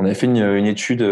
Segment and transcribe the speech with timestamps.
[0.00, 1.06] on avait fait une, étude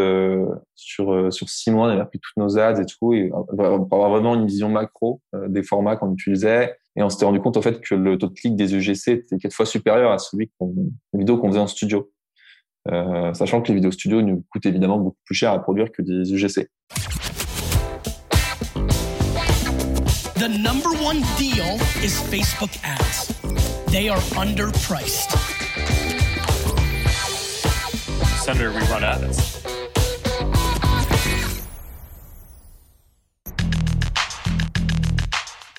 [0.75, 4.11] sur sur six mois, on avait pris toutes nos ads et tout, et pour avoir
[4.11, 6.75] vraiment une vision macro des formats qu'on utilisait.
[6.97, 9.39] Et on s'était rendu compte en fait que le taux de clic des UGC était
[9.39, 10.75] quatre fois supérieur à celui qu'on,
[11.13, 12.11] les vidéos qu'on faisait en studio.
[12.91, 16.03] Euh, sachant que les vidéos studio nous coûtent évidemment beaucoup plus cher à produire que
[16.03, 16.69] des UGC.
[20.37, 23.35] The number one deal is Facebook ads.
[23.93, 25.48] They are underpriced.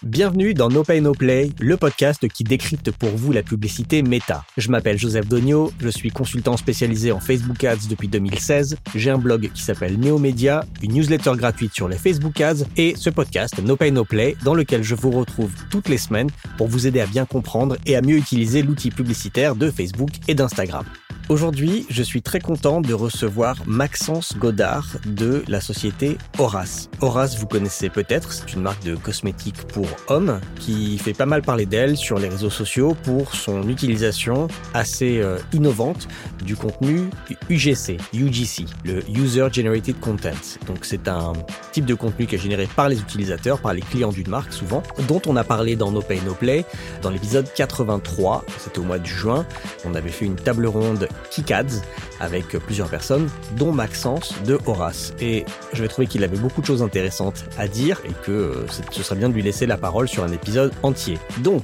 [0.04, 4.44] Bienvenue dans No Pay No Play, le podcast qui décrypte pour vous la publicité méta.
[4.56, 8.78] Je m'appelle Joseph Dogno, je suis consultant spécialisé en Facebook Ads depuis 2016.
[8.94, 13.10] J'ai un blog qui s'appelle Neomedia, une newsletter gratuite sur les Facebook Ads et ce
[13.10, 16.86] podcast No Pay No Play dans lequel je vous retrouve toutes les semaines pour vous
[16.86, 20.86] aider à bien comprendre et à mieux utiliser l'outil publicitaire de Facebook et d'Instagram.
[21.30, 26.90] Aujourd'hui, je suis très content de recevoir Maxence Godard de la société Horace.
[27.02, 31.44] Horace, vous connaissez peut-être, c'est une marque de cosmétiques pour hommes qui fait pas mal
[31.44, 36.08] parler d'elle sur les réseaux sociaux pour son utilisation assez euh, innovante
[36.44, 37.12] du contenu
[37.48, 40.32] UGC, UGC, le User Generated Content.
[40.66, 41.34] Donc c'est un
[41.72, 44.82] type de contenu qui est généré par les utilisateurs, par les clients d'une marque souvent,
[45.08, 46.66] dont on a parlé dans No Pay No Play
[47.04, 49.46] dans l'épisode 83, c'était au mois de juin.
[49.86, 51.82] On avait fait une table ronde Kikads
[52.20, 55.14] avec plusieurs personnes, dont Maxence de Horace.
[55.20, 58.68] Et je vais trouver qu'il avait beaucoup de choses intéressantes à dire et que euh,
[58.92, 61.18] ce serait bien de lui laisser la parole sur un épisode entier.
[61.40, 61.64] Donc,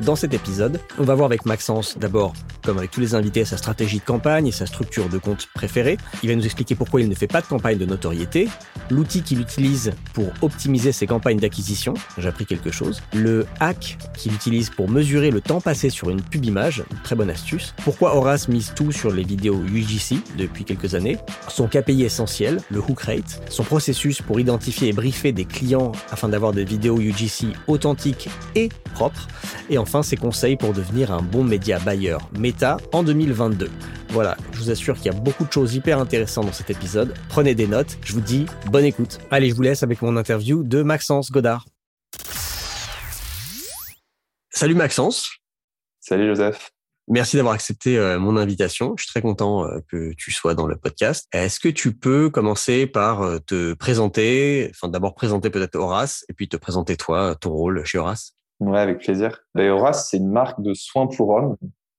[0.00, 2.32] dans cet épisode, on va voir avec Maxence d'abord,
[2.64, 5.96] comme avec tous les invités, sa stratégie de campagne et sa structure de compte préférée.
[6.22, 8.48] Il va nous expliquer pourquoi il ne fait pas de campagne de notoriété,
[8.90, 14.34] l'outil qu'il utilise pour optimiser ses campagnes d'acquisition, j'ai appris quelque chose, le hack qu'il
[14.34, 18.48] utilise pour mesurer le temps passé sur une pub image, très bonne astuce, pourquoi Horace
[18.48, 23.42] mise tout sur les vidéos UGC depuis quelques années, son KPI essentiel, le hook rate,
[23.48, 28.68] son processus pour identifier et briefer des clients afin d'avoir des vidéos UGC authentiques et
[28.94, 29.26] propres,
[29.70, 33.70] et enfin ses conseils pour devenir un bon média buyer méta en 2022.
[34.08, 37.12] Voilà, je vous assure qu'il y a beaucoup de choses hyper intéressantes dans cet épisode.
[37.28, 39.18] Prenez des notes, je vous dis bonne écoute.
[39.30, 41.66] Allez, je vous laisse avec mon interview de Maxence Godard.
[44.48, 45.28] Salut Maxence.
[46.00, 46.70] Salut Joseph.
[47.06, 48.94] Merci d'avoir accepté euh, mon invitation.
[48.96, 51.28] Je suis très content euh, que tu sois dans le podcast.
[51.32, 56.32] Est-ce que tu peux commencer par euh, te présenter, enfin d'abord présenter peut-être Horace et
[56.32, 58.34] puis te présenter toi, ton rôle chez Horace?
[58.60, 59.40] Ouais, avec plaisir.
[59.54, 61.56] Ben, Horace, c'est une marque de soins pour hommes.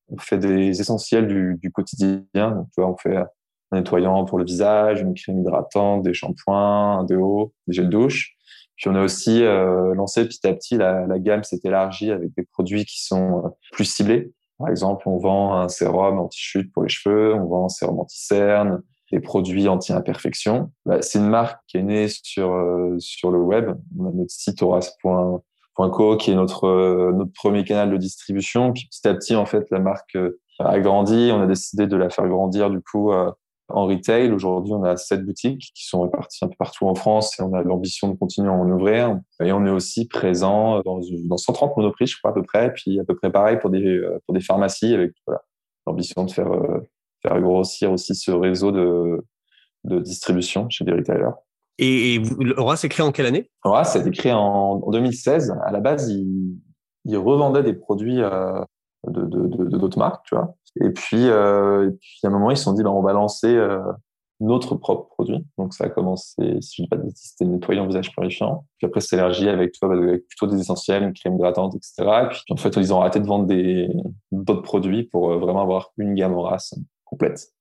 [0.08, 2.24] On fait des essentiels du, du quotidien.
[2.34, 3.28] Tu vois, on fait un
[3.72, 8.36] nettoyant pour le visage, une crème hydratante, des shampoings, un déo, des gels douche.
[8.76, 12.34] Puis on a aussi euh, lancé petit à petit, la, la gamme s'est élargie avec
[12.36, 14.32] des produits qui sont euh, plus ciblés.
[14.58, 18.82] Par exemple, on vend un sérum anti-chute pour les cheveux, on vend un sérum anti-cerne,
[19.12, 20.70] des produits anti-imperfection.
[20.84, 23.70] Bah, c'est une marque qui est née sur, euh, sur le web.
[23.98, 25.40] On a notre site horace.com
[25.76, 28.72] Co, qui est notre euh, notre premier canal de distribution.
[28.72, 31.30] Puis petit à petit, en fait, la marque euh, a grandi.
[31.32, 33.30] On a décidé de la faire grandir du coup euh,
[33.68, 34.32] en retail.
[34.32, 37.52] Aujourd'hui, on a sept boutiques qui sont réparties un peu partout en France et on
[37.52, 39.20] a l'ambition de continuer à en ouvrir.
[39.42, 42.72] Et on est aussi présent dans, dans 130 monoprix, je crois à peu près.
[42.72, 45.12] Puis à peu près pareil pour des pour des pharmacies avec
[45.86, 46.50] l'ambition de faire
[47.22, 49.24] faire grossir aussi ce réseau de
[49.84, 51.45] de distribution chez des retailers.
[51.78, 52.22] Et,
[52.56, 53.50] Horace est créé en quelle année?
[53.64, 55.54] Horace a été créé en, 2016.
[55.64, 56.56] À la base, il,
[57.04, 58.60] il revendait des produits euh,
[59.06, 60.54] de d'autres marques, tu vois.
[60.82, 63.12] Et puis, euh, et puis, à un moment, ils se sont dit, bah, on va
[63.12, 63.80] lancer euh,
[64.40, 65.46] notre propre produit.
[65.58, 68.66] Donc, ça a commencé, si je ne dis pas de c'était nettoyant visage purifiant.
[68.78, 71.94] Puis après, c'est élargi avec, bah, avec plutôt des essentiels, une crème hydratante, etc.
[72.24, 73.46] Et puis, en fait, ils ont arrêté de vendre
[74.32, 77.55] d'autres produits pour euh, vraiment avoir une gamme Horace complète.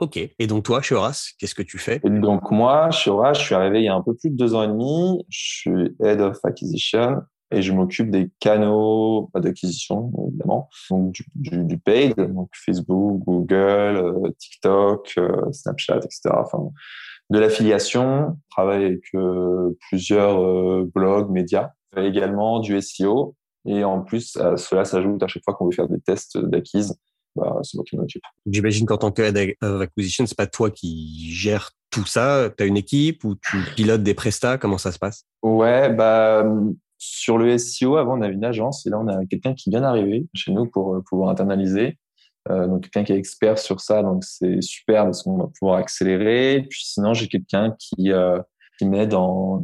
[0.00, 0.16] Ok.
[0.16, 0.96] Et donc toi, chez
[1.38, 2.00] qu'est-ce que tu fais?
[2.04, 4.54] Et Donc moi, chez je suis arrivé il y a un peu plus de deux
[4.54, 5.24] ans et demi.
[5.28, 10.68] Je suis Head of Acquisition et je m'occupe des canaux d'acquisition, évidemment.
[10.90, 13.56] Donc du, du, paid, donc Facebook, Google,
[13.96, 16.30] euh, TikTok, euh, Snapchat, etc.
[16.32, 16.68] Enfin,
[17.30, 18.36] de l'affiliation.
[18.50, 21.70] Je travaille avec euh, plusieurs blogs, médias.
[21.96, 23.34] également du SEO.
[23.66, 26.94] Et en plus, cela s'ajoute à chaque fois qu'on veut faire des tests d'acquise
[27.38, 28.22] bah, c'est moi qui m'en occupe.
[28.46, 32.50] J'imagine qu'en tant que head of acquisition, c'est pas toi qui gères tout ça.
[32.56, 34.58] Tu as une équipe ou tu pilotes des prestats?
[34.58, 35.24] Comment ça se passe?
[35.42, 36.44] Ouais, bah
[36.98, 39.80] sur le SEO, avant on avait une agence et là on a quelqu'un qui vient
[39.80, 41.96] d'arriver chez nous pour euh, pouvoir internaliser.
[42.50, 45.78] Euh, donc quelqu'un qui est expert sur ça, donc c'est super parce qu'on va pouvoir
[45.78, 46.66] accélérer.
[46.68, 48.40] Puis sinon j'ai quelqu'un qui euh,
[48.78, 49.60] qui m'aide en,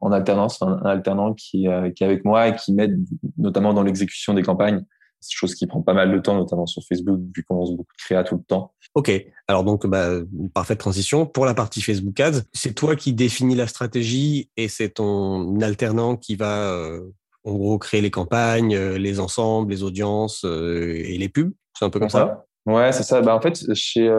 [0.00, 1.66] en, alternance, un, alternant qui,
[1.96, 3.02] qui est avec moi et qui m'aide
[3.38, 4.84] notamment dans l'exécution des campagnes
[5.20, 8.02] chose qui prend pas mal de temps, notamment sur Facebook, vu qu'on lance beaucoup de
[8.02, 8.74] créa tout le temps.
[8.94, 9.12] Ok,
[9.46, 10.08] alors donc bah,
[10.54, 11.26] parfaite transition.
[11.26, 16.16] Pour la partie Facebook Ads, c'est toi qui définis la stratégie et c'est ton alternant
[16.16, 17.00] qui va euh,
[17.44, 21.52] en gros créer les campagnes, euh, les ensembles, les audiences euh, et les pubs.
[21.78, 22.44] C'est un peu comme ça?
[22.66, 23.20] Ouais, c'est ça.
[23.20, 24.10] Bah, en fait, chez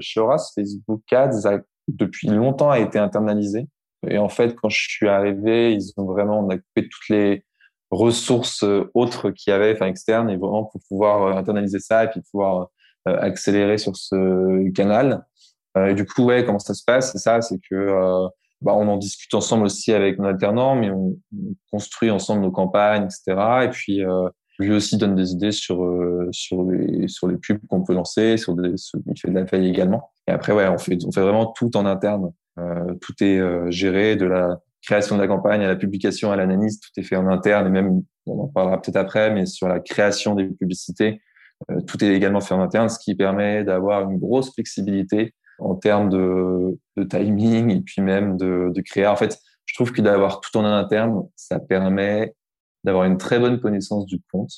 [0.00, 3.66] chez Horace, Facebook Ads a, depuis longtemps a été internalisé.
[4.08, 7.44] Et en fait, quand je suis arrivé, ils ont vraiment on a coupé toutes les
[7.90, 12.20] ressources autres qu'il y avait, enfin externes, et vraiment pour pouvoir internaliser ça et puis
[12.30, 12.68] pouvoir
[13.06, 15.24] euh, accélérer sur ce canal.
[15.76, 17.12] Euh, et du coup, ouais, comment ça se passe?
[17.12, 18.26] C'est ça, c'est que euh,
[18.62, 21.16] bah, on en discute ensemble aussi avec nos alternants, mais on,
[21.70, 23.64] construit ensemble nos campagnes, etc.
[23.64, 24.00] Et puis
[24.58, 25.86] lui aussi donne des idées sur
[26.30, 30.10] sur les sur les pubs qu'on peut lancer, sur des, il fait de la également.
[30.26, 32.32] Et après, ouais, on fait on fait vraiment tout en interne.
[32.58, 36.80] Euh, tout est géré de la création de la campagne à la publication à l'analyse,
[36.80, 39.80] tout est fait en interne et même on en parlera peut-être après, mais sur la
[39.80, 41.20] création des publicités,
[41.70, 45.74] euh, tout est également fait en interne, ce qui permet d'avoir une grosse flexibilité en
[45.74, 46.78] termes de,
[47.08, 49.06] timing et puis même de, créer.
[49.06, 52.34] En fait, je trouve que d'avoir tout en interne, ça permet
[52.84, 54.52] d'avoir une très bonne connaissance du compte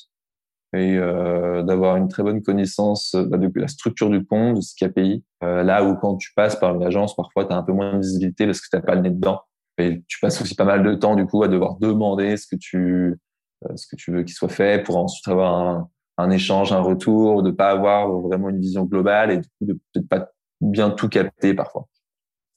[0.73, 4.75] et euh, d'avoir une très bonne connaissance bah, de la structure du compte, de ce
[4.75, 5.23] KPI.
[5.43, 7.93] Euh, là où quand tu passes par une agence, parfois tu as un peu moins
[7.93, 9.41] de visibilité parce que tu n'as pas le nez dedans.
[9.79, 12.55] Et tu passes aussi pas mal de temps du coup à devoir demander ce que
[12.55, 13.17] tu
[13.65, 16.81] euh, ce que tu veux qu'il soit fait pour ensuite avoir un, un échange, un
[16.81, 20.29] retour, de pas avoir vraiment une vision globale et du coup de peut-être pas
[20.61, 21.87] bien tout capter parfois.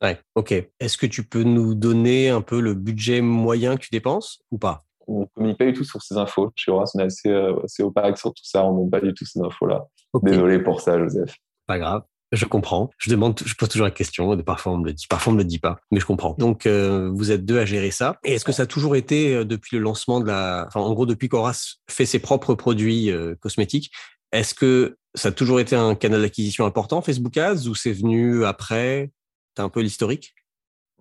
[0.02, 0.52] Ouais, ok.
[0.80, 4.58] Est-ce que tu peux nous donner un peu le budget moyen que tu dépenses ou
[4.58, 4.82] pas?
[5.06, 6.50] On ne communique pas du tout sur ces infos.
[6.56, 8.64] Chez Horace, on est assez, euh, assez opaque sur tout ça.
[8.64, 9.86] On ne montre pas du tout ces infos-là.
[10.22, 11.36] Désolé pour ça, Joseph.
[11.66, 12.02] Pas grave.
[12.32, 12.88] Je comprends.
[12.96, 14.36] Je demande, je pose toujours la question.
[14.38, 16.34] Parfois on me le dit, parfois on me le dit pas, mais je comprends.
[16.38, 18.16] Donc euh, vous êtes deux à gérer ça.
[18.24, 20.94] Et est-ce que ça a toujours été euh, depuis le lancement de la, enfin en
[20.94, 23.92] gros depuis qu'Horace fait ses propres produits euh, cosmétiques,
[24.32, 28.46] est-ce que ça a toujours été un canal d'acquisition important Facebook Ads ou c'est venu
[28.46, 29.10] après?
[29.54, 30.34] T'as un peu l'historique?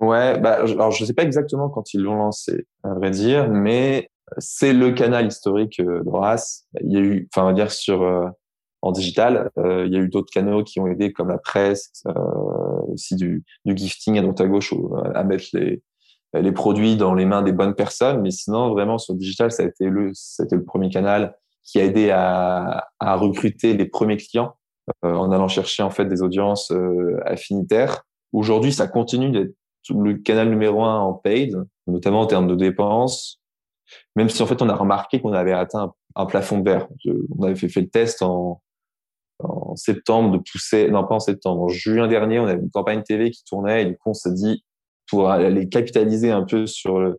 [0.01, 4.10] Ouais, bah alors je sais pas exactement quand ils l'ont lancé, à vrai dire, mais
[4.38, 6.66] c'est le canal historique d'Horace.
[6.84, 8.04] Il y a eu, enfin on va dire sur
[8.81, 9.50] en digital.
[9.57, 12.13] Euh, il y a eu d'autres canaux qui ont aidé, comme la presse, euh,
[12.88, 14.74] aussi du, du, gifting à droite à gauche,
[15.13, 15.81] à mettre les,
[16.33, 18.22] les produits dans les mains des bonnes personnes.
[18.22, 21.80] Mais sinon, vraiment, sur le digital, ça a été le, c'était le premier canal qui
[21.80, 24.56] a aidé à, à recruter les premiers clients
[25.06, 28.04] euh, en allant chercher en fait des audiences euh, affinitaires.
[28.34, 29.54] Aujourd'hui, ça continue d'être
[29.89, 31.56] le canal numéro un en paid,
[31.88, 33.39] notamment en termes de dépenses.
[34.16, 36.88] Même si en fait on a remarqué qu'on avait atteint un, plafond de verre.
[37.38, 38.62] On avait fait, fait le test en,
[39.44, 43.04] en septembre de pousser, non pas en septembre, en juin dernier, on avait une campagne
[43.04, 44.64] TV qui tournait et du coup on s'est dit
[45.10, 47.14] pour aller capitaliser un peu sur euh,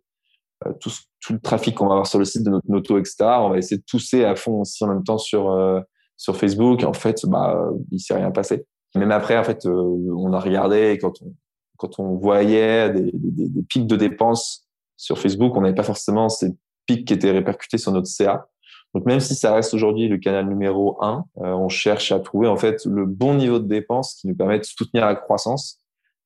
[0.81, 0.91] tout,
[1.31, 3.17] le trafic qu'on va avoir sur le site de notre moto, etc.
[3.41, 5.81] On va essayer de pousser à fond aussi en même temps sur euh,
[6.17, 6.83] sur Facebook.
[6.83, 8.67] Et en fait, bah il s'est rien passé.
[8.95, 9.71] Même après, en fait, euh,
[10.17, 11.35] on a regardé quand on
[11.77, 16.51] quand on voyait des pics de dépenses sur Facebook, on n'avait pas forcément ces
[16.87, 18.47] pics qui étaient répercutés sur notre CA.
[18.94, 22.49] Donc même si ça reste aujourd'hui le canal numéro un, euh, on cherche à trouver
[22.49, 25.79] en fait le bon niveau de dépense qui nous permet de soutenir la croissance,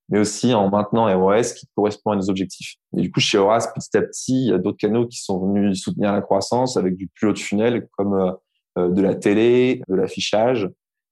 [0.08, 2.74] mais aussi en maintenant ROS qui correspond à nos objectifs.
[2.96, 5.38] Et du coup, chez Horace, petit à petit, il y a d'autres canaux qui sont
[5.38, 8.32] venus soutenir la croissance avec du plus haut de funnel, comme euh,
[8.78, 10.68] euh, de la télé, de l'affichage,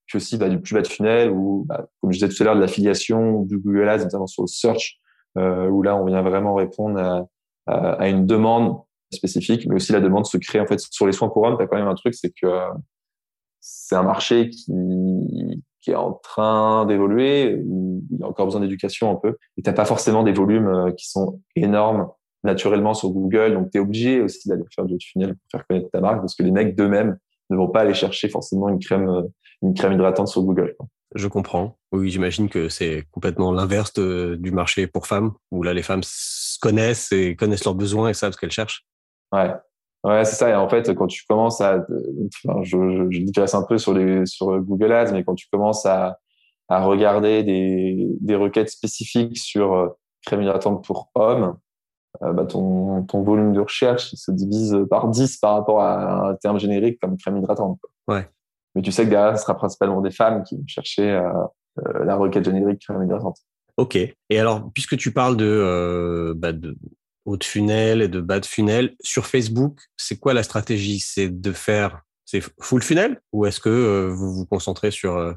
[0.06, 2.46] puis aussi bah, du plus bas de funnel, ou bah, comme je disais tout à
[2.46, 4.98] l'heure, de l'affiliation, du Google Ads, notamment sur le search,
[5.36, 7.26] où là, on vient vraiment répondre à,
[7.66, 8.78] à une demande
[9.14, 11.56] spécifique, mais aussi la demande se crée en fait sur les soins pour hommes.
[11.56, 12.46] Tu as quand même un truc, c'est que
[13.60, 14.72] c'est un marché qui,
[15.84, 19.74] qui est en train d'évoluer, il y a encore besoin d'éducation un peu, et t'as
[19.74, 22.08] pas forcément des volumes euh, qui sont énormes
[22.42, 25.90] naturellement sur Google, donc tu es obligé aussi d'aller faire du tunnel pour faire connaître
[25.90, 27.18] ta marque, parce que les mecs d'eux-mêmes
[27.50, 29.22] ne vont pas aller chercher forcément une crème, euh,
[29.62, 30.74] une crème hydratante sur Google.
[31.14, 31.76] Je comprends.
[31.92, 36.02] Oui, j'imagine que c'est complètement l'inverse du marché pour femmes, où là les femmes
[36.60, 38.84] connaissent et connaissent leurs besoins et savent ce qu'elles cherchent.
[39.34, 39.54] Ouais.
[40.04, 40.50] Ouais, c'est ça.
[40.50, 41.78] Et en fait, quand tu commences à,
[42.46, 45.86] enfin, je, je, digresse un peu sur les, sur Google Ads, mais quand tu commences
[45.86, 46.18] à,
[46.68, 49.88] à regarder des, des requêtes spécifiques sur euh,
[50.26, 51.56] crème hydratante pour hommes,
[52.22, 56.34] euh, bah, ton, ton volume de recherche se divise par 10 par rapport à un
[56.34, 57.78] terme générique comme crème hydratante.
[57.80, 58.16] Quoi.
[58.16, 58.28] Ouais.
[58.74, 62.16] Mais tu sais que derrière, ce sera principalement des femmes qui vont chercher euh, la
[62.16, 63.38] requête générique crème hydratante.
[63.76, 63.96] Ok.
[63.96, 66.76] Et alors, puisque tu parles de, bah de
[67.24, 68.94] haut de funnel et de bas de funnel.
[69.00, 71.00] Sur Facebook, c'est quoi la stratégie?
[71.00, 73.20] C'est de faire c'est full funnel?
[73.32, 75.32] Ou est-ce que euh, vous vous concentrez sur euh,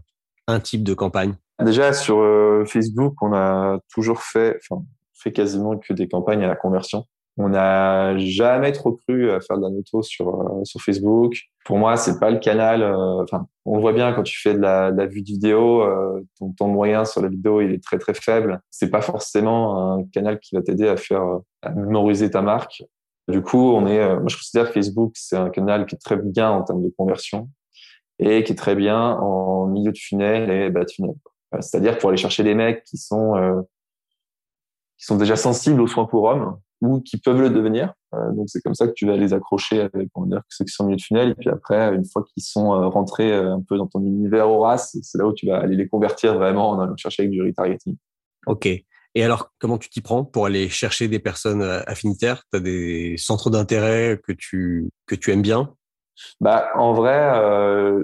[0.48, 1.36] un type de campagne?
[1.63, 6.48] Déjà sur euh, Facebook, on a toujours fait, enfin, fait quasiment que des campagnes à
[6.48, 7.06] la conversion.
[7.39, 11.38] On n'a jamais trop cru à faire de la noto sur euh, sur Facebook.
[11.65, 12.82] Pour moi, c'est pas le canal.
[12.82, 15.84] Euh, enfin, on voit bien quand tu fais de la, de la vue de vidéo,
[15.84, 18.60] euh, ton temps moyen sur la vidéo il est très très faible.
[18.72, 21.24] C'est pas forcément un canal qui va t'aider à faire
[21.62, 22.84] à mémoriser ta marque.
[23.27, 24.15] Du coup, on est.
[24.15, 27.50] moi, je considère Facebook c'est un canal qui est très bien en termes de conversion
[28.20, 31.15] et qui est très bien en milieu de funnel et bas de funnel.
[31.60, 33.63] C'est-à-dire pour aller chercher des mecs qui sont
[34.98, 37.93] qui sont déjà sensibles aux soins pour hommes ou qui peuvent le devenir.
[38.13, 40.65] Euh, donc c'est comme ça que tu vas les accrocher avec on va dire ceux
[40.65, 43.34] qui sont au milieu de funnel et puis après une fois qu'ils sont euh, rentrés
[43.34, 46.36] euh, un peu dans ton univers Horace, c'est là où tu vas aller les convertir
[46.36, 47.96] vraiment en allant chercher avec du retargeting.
[48.46, 48.67] OK.
[49.15, 52.43] Et alors, comment tu t'y prends pour aller chercher des personnes affinitaires?
[52.51, 55.74] Tu as des centres d'intérêt que tu, que tu aimes bien?
[56.39, 58.03] Bah, En vrai, euh,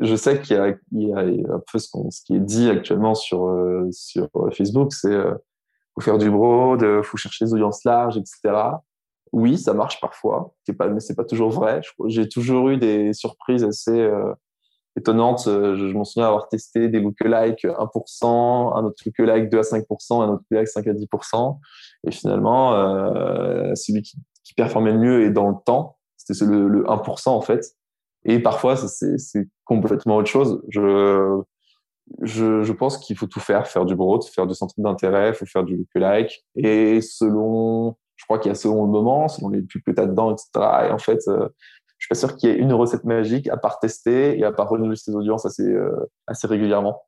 [0.00, 0.56] je sais qu'il
[0.90, 3.54] y, y, a un peu ce, ce, qui est dit actuellement sur,
[3.92, 5.16] sur Facebook, c'est
[5.98, 8.54] faut faire du broad, euh, faut chercher des audiences larges, etc.
[9.32, 11.80] Oui, ça marche parfois, pas, mais c'est pas toujours vrai.
[12.06, 14.32] J'ai toujours eu des surprises assez euh,
[14.96, 15.46] étonnantes.
[15.48, 20.22] Euh, je, m'en souviens avoir testé des lookalikes 1%, un autre lookalike 2 à 5%,
[20.22, 21.58] un autre lookalike 5 à 10%.
[22.06, 22.72] Et finalement,
[23.74, 27.40] celui qui, qui, performait le mieux et dans le temps, c'était le, le 1% en
[27.42, 27.74] fait.
[28.24, 30.62] Et parfois, c'est complètement autre chose.
[30.68, 31.42] Je,
[32.22, 35.46] je, je pense qu'il faut tout faire, faire du broad, faire du centre d'intérêt, faut
[35.46, 36.44] faire du lookalike.
[36.56, 40.00] Et selon, je crois qu'il y a selon le moment, selon les pubs que tu
[40.00, 40.48] as dedans, etc.
[40.88, 41.48] Et en fait, euh,
[41.98, 44.52] je suis pas sûr qu'il y ait une recette magique à part tester et à
[44.52, 47.02] part renouveler ses audiences assez, euh, assez régulièrement.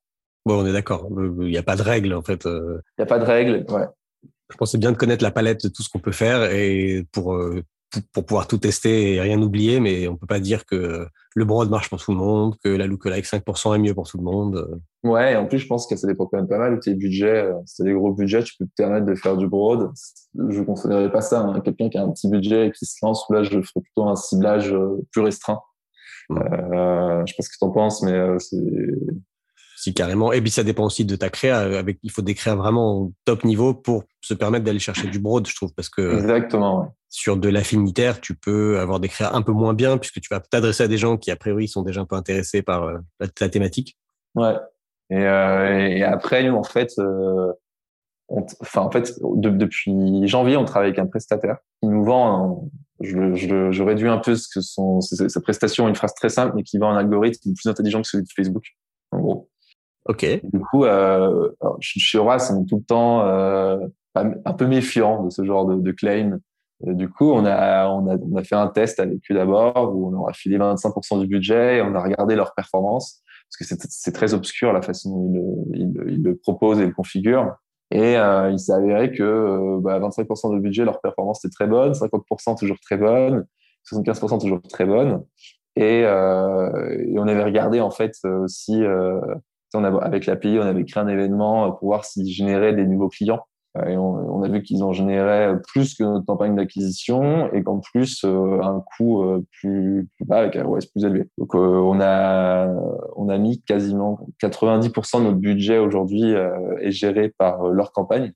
[0.47, 1.09] Bon, on est d'accord.
[1.11, 2.47] Il n'y a pas de règle, en fait.
[2.47, 2.80] Euh.
[2.99, 3.87] Il n'y a pas de règle, ouais.
[4.50, 7.38] Je pensais bien de connaître la palette de tout ce qu'on peut faire et pour
[8.12, 11.70] pour pouvoir tout tester et rien oublier, mais on peut pas dire que le broad
[11.70, 14.80] marche pour tout le monde, que la lookalike 5% est mieux pour tout le monde.
[15.02, 16.94] Ouais, et en plus, je pense que ça dépend quand même pas mal de tes
[16.94, 17.44] budgets.
[17.44, 19.90] Euh, si t'as des gros budgets, tu peux te permettre de faire du broad.
[20.35, 21.40] Je ne considérerais pas ça.
[21.40, 21.61] Hein.
[21.61, 24.16] Quelqu'un qui a un petit budget et qui se lance, là, je ferais plutôt un
[24.16, 25.61] ciblage euh, plus restreint.
[26.30, 28.56] Euh, je sais pas ce que tu en penses, mais euh, c'est
[29.80, 30.32] si carrément.
[30.32, 31.60] Et puis ça dépend aussi de ta créa.
[31.60, 35.46] Avec, il faut des créas vraiment top niveau pour se permettre d'aller chercher du broad,
[35.46, 36.94] je trouve, parce que exactement.
[37.08, 40.38] Sur de l'affinitaire, tu peux avoir des créas un peu moins bien puisque tu vas
[40.38, 43.49] t'adresser à des gens qui a priori sont déjà un peu intéressés par euh, la,
[43.49, 43.96] thématique.
[44.34, 44.54] Ouais.
[45.08, 47.52] Et, euh, et, après, nous, en fait, euh,
[48.60, 52.68] enfin, en fait, depuis janvier, on travaille avec un prestataire qui nous vend.
[53.00, 56.52] je, je, je, réduis un peu ce que son, sa prestation, une phrase très simple,
[56.54, 58.66] mais qui vend un algorithme plus intelligent que celui de Facebook.
[59.10, 59.50] En gros.
[60.07, 60.26] Ok.
[60.42, 63.78] Du coup, euh, on est tout le temps euh,
[64.14, 66.38] un peu méfiant de ce genre de, de claim.
[66.85, 70.09] du coup, on a, on, a, on a fait un test avec eux d'abord où
[70.09, 73.23] on leur a filé 25% du budget et on a regardé leur performance
[73.59, 76.92] parce que c'est très obscur la façon dont ils le, ils, le proposent et le
[76.92, 77.57] configurent.
[77.90, 81.66] Et euh, il s'est avéré que euh, bah, 25% de budget, leur performance était très
[81.66, 83.47] bonne, 50% toujours très bonne,
[83.92, 85.25] 75% toujours très bonne.
[85.75, 88.83] Et, euh, et, on avait regardé en fait aussi
[89.75, 93.45] on avec l'API, on avait créé un événement pour voir s'ils généraient des nouveaux clients.
[93.77, 97.79] Euh, et on, a vu qu'ils en généraient plus que notre campagne d'acquisition et qu'en
[97.79, 101.29] plus euh, un coût euh, plus, bas avec un ROS plus élevé.
[101.39, 102.69] Donc on a
[103.17, 108.33] on a mis quasiment 90% de notre budget aujourd'hui est géré par leur campagne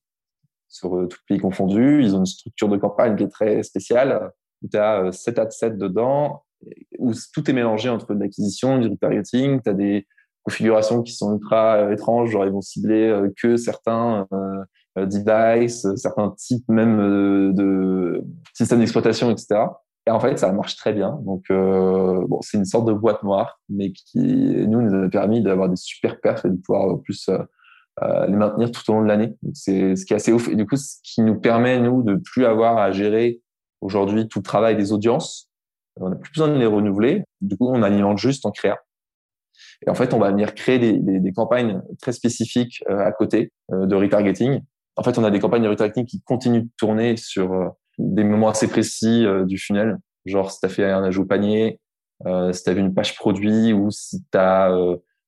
[0.69, 2.03] sur tout pays confondu.
[2.03, 4.31] Ils ont une structure de campagne qui est très spéciale
[4.71, 6.45] tu as 7 à 7 dedans
[6.99, 10.07] où tout est mélangé entre l'acquisition, du retargeting, tu des
[10.44, 15.86] configurations qui sont ultra euh, étranges, genre ils vont cibler euh, que certains euh, devices,
[15.96, 16.98] certains types même
[17.52, 18.22] de
[18.54, 19.66] systèmes d'exploitation, etc.
[20.06, 21.18] Et en fait, ça marche très bien.
[21.24, 25.42] Donc, euh, bon, c'est une sorte de boîte noire, mais qui nous nous a permis
[25.42, 27.30] d'avoir des super perfs et de pouvoir plus
[28.02, 29.34] euh, les maintenir tout au long de l'année.
[29.54, 30.48] C'est ce qui est assez ouf.
[30.48, 33.40] Et du coup, ce qui nous permet nous de plus avoir à gérer
[33.80, 35.50] aujourd'hui tout le travail des audiences.
[36.00, 37.24] On n'a plus besoin de les renouveler.
[37.40, 38.78] Du coup, on alimente juste en créa.
[39.87, 43.12] Et en fait, on va venir créer des, des, des campagnes très spécifiques euh, à
[43.12, 44.61] côté euh, de retargeting.
[44.97, 48.25] En fait, on a des campagnes de retargeting qui continuent de tourner sur euh, des
[48.25, 49.99] moments assez précis du funnel.
[50.25, 51.81] Genre, si tu as fait un ajout panier,
[52.53, 54.75] si tu as vu une page produit ou si tu as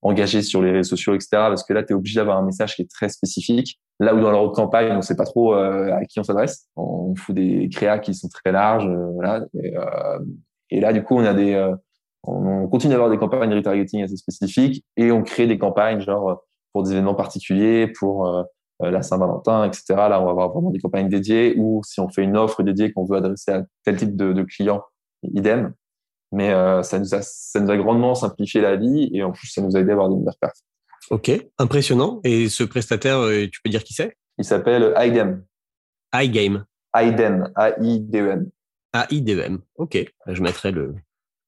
[0.03, 1.29] engagé sur les réseaux sociaux, etc.
[1.33, 3.79] Parce que là, tu es obligé d'avoir un message qui est très spécifique.
[4.01, 6.67] Là où dans leur campagne, on ne sait pas trop à qui on s'adresse.
[6.75, 8.91] On fout des créas qui sont très larges.
[9.15, 9.45] voilà.
[9.63, 9.75] Et,
[10.71, 11.73] et, là, du coup, on a des
[12.26, 16.42] on, continue d'avoir des campagnes de retargeting assez spécifiques et on crée des campagnes genre
[16.73, 18.42] pour des événements particuliers, pour euh,
[18.83, 19.85] euh, la Saint-Valentin, etc.
[19.88, 22.92] Là, on va avoir vraiment des campagnes dédiées ou si on fait une offre dédiée
[22.92, 24.83] qu'on veut adresser à tel type de, de client,
[25.23, 25.73] idem.
[26.33, 29.47] Mais euh, ça, nous a, ça nous a grandement simplifié la vie et en plus,
[29.47, 30.59] ça nous a aidé à avoir des meilleures pertes.
[31.11, 32.21] Ok, impressionnant.
[32.25, 34.16] Et ce prestataire, tu peux dire qui c'est?
[34.37, 35.45] Il s'appelle iGame.
[36.14, 36.66] iGame.
[36.97, 38.50] AIDEM, A-I-D-E-M.
[38.92, 40.12] A-I-D-E-M, ok.
[40.26, 40.95] Je mettrai le,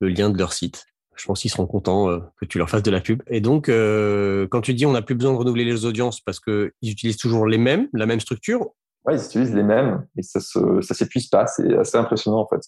[0.01, 0.87] le lien de leur site.
[1.17, 3.23] Je pense qu'ils seront contents euh, que tu leur fasses de la pub.
[3.27, 6.39] Et donc, euh, quand tu dis on n'a plus besoin de renouveler les audiences parce
[6.39, 8.69] qu'ils utilisent toujours les mêmes, la même structure?
[9.05, 11.47] Oui, ils utilisent les mêmes et ça ne ça s'épuise pas.
[11.47, 12.61] C'est assez impressionnant en fait.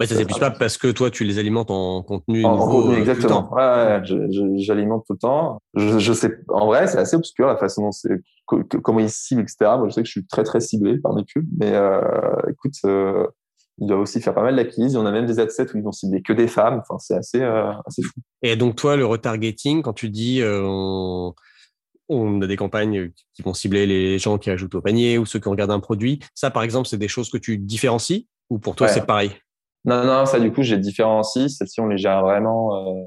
[0.00, 2.44] Bah, ça s'épuise pas parce que toi, tu les alimentes en contenu.
[2.44, 3.48] En, contenu, exactement.
[3.54, 4.02] Ouais,
[4.56, 5.62] j'alimente tout le temps.
[5.74, 9.42] Je, je sais, en vrai, c'est assez obscur la façon dont c'est, comment ils ciblent,
[9.42, 9.56] etc.
[9.78, 12.00] Moi, je sais que je suis très très ciblé par mes pubs, mais euh,
[12.50, 13.28] écoute, euh,
[13.78, 14.96] il doit aussi faire pas mal d'acquises.
[14.96, 16.80] On a même des adsets où ils vont cibler que des femmes.
[16.80, 18.20] Enfin, c'est assez, euh, assez fou.
[18.42, 21.34] Et donc, toi, le retargeting, quand tu dis euh, on,
[22.08, 25.40] on, a des campagnes qui vont cibler les gens qui ajoutent au panier ou ceux
[25.40, 28.76] qui regardent un produit, ça, par exemple, c'est des choses que tu différencies ou pour
[28.76, 29.32] toi, c'est pareil?
[29.84, 31.48] Non, non, ça, du coup, j'ai différencie.
[31.48, 33.04] Celles-ci, on les gère vraiment euh,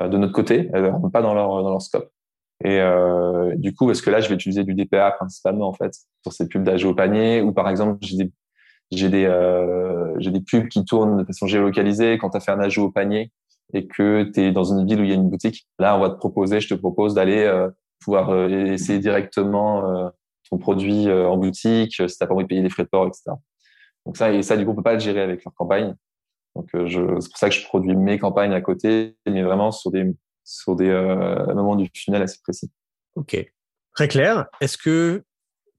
[0.00, 0.70] euh de notre côté.
[0.74, 2.10] Elles ne rentrent pas dans leur, dans leur scope.
[2.64, 5.92] Et euh, du coup, parce que là, je vais utiliser du DPA principalement, en fait,
[6.22, 8.32] pour ces pubs d'ajout au panier, ou par exemple, j'ai des
[8.96, 12.18] j'ai des, euh, des pubs qui tournent de façon géolocalisée.
[12.18, 13.32] Quand tu as fait un ajout au panier
[13.72, 16.00] et que tu es dans une ville où il y a une boutique, là, on
[16.00, 17.68] va te proposer, je te propose d'aller euh,
[18.00, 20.10] pouvoir euh, essayer directement
[20.50, 23.32] ton produit en boutique si tu pas envie de payer les frais de port, etc.
[24.04, 25.94] Donc ça, et ça, du coup, on peut pas le gérer avec leur campagne.
[26.54, 30.14] Donc, c'est pour ça que je produis mes campagnes à côté, mais vraiment sur des,
[30.44, 30.92] sur des
[31.54, 32.70] moments du funnel assez précis.
[33.16, 33.36] OK.
[33.94, 34.46] Très clair.
[34.60, 35.24] Est-ce que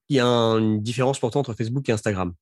[0.10, 2.34] il y a une différence pourtant entre Facebook et Instagram?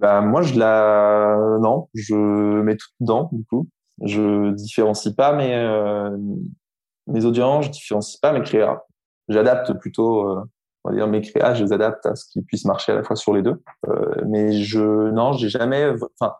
[0.00, 3.68] Bah, moi, je la, non, je mets tout dedans, du coup.
[4.02, 6.16] Je différencie pas mes, euh,
[7.06, 8.82] mes audiences, je différencie pas mes créas.
[9.28, 10.42] J'adapte plutôt, euh,
[10.84, 13.02] on va dire, mes créas, je les adapte à ce qui puisse marcher à la
[13.02, 13.62] fois sur les deux.
[13.88, 16.34] Euh, mais je, non, j'ai jamais, enfin,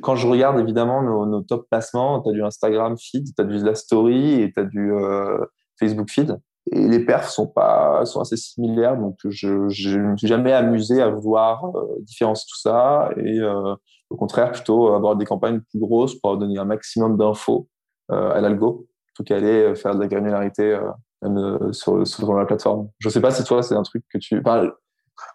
[0.00, 3.44] quand je regarde évidemment nos, nos top placements, tu as du Instagram feed, tu as
[3.44, 5.44] du la story et tu as du euh,
[5.80, 6.38] Facebook feed
[6.70, 11.02] et les perfs sont pas sont assez similaires donc je je me suis jamais amusé
[11.02, 13.10] à voir euh, différencier tout ça.
[13.16, 13.74] Et euh,
[14.10, 17.68] au contraire plutôt avoir des campagnes plus grosses pour donner un maximum d'infos
[18.10, 20.78] euh, à l'algo tout qu'aller faire de la granularité
[21.20, 22.88] même sur, sur la plateforme.
[22.98, 24.70] Je sais pas si toi c'est un truc que tu enfin,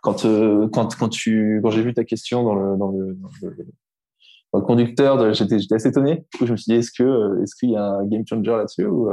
[0.01, 0.25] quand
[0.71, 5.33] quand quand tu quand j'ai vu ta question dans le dans le, dans le, conducteur
[5.33, 6.25] j'étais j'étais assez étonné.
[6.31, 8.49] Du coup je me suis dit est-ce que est-ce qu'il y a un game changer
[8.49, 9.09] là-dessus ou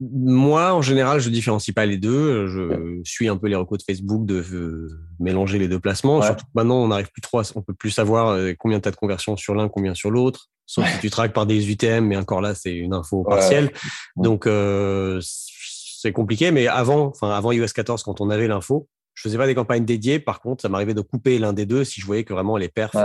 [0.00, 2.46] moi, en général, je différencie pas les deux.
[2.46, 6.22] Je suis un peu les recours de Facebook de euh, mélanger les deux placements.
[6.22, 8.88] Surtout que maintenant, on n'arrive plus trop, à, on peut plus savoir euh, combien tu
[8.88, 10.48] as de conversions sur l'un, combien sur l'autre.
[10.66, 13.70] Sauf si tu traques par des UTM, mais encore là, c'est une info partielle.
[14.16, 16.50] Donc, euh, c'est compliqué.
[16.50, 19.84] Mais avant, enfin, avant iOS 14, quand on avait l'info, je faisais pas des campagnes
[19.84, 20.18] dédiées.
[20.18, 22.68] Par contre, ça m'arrivait de couper l'un des deux si je voyais que vraiment les
[22.68, 22.96] perfs,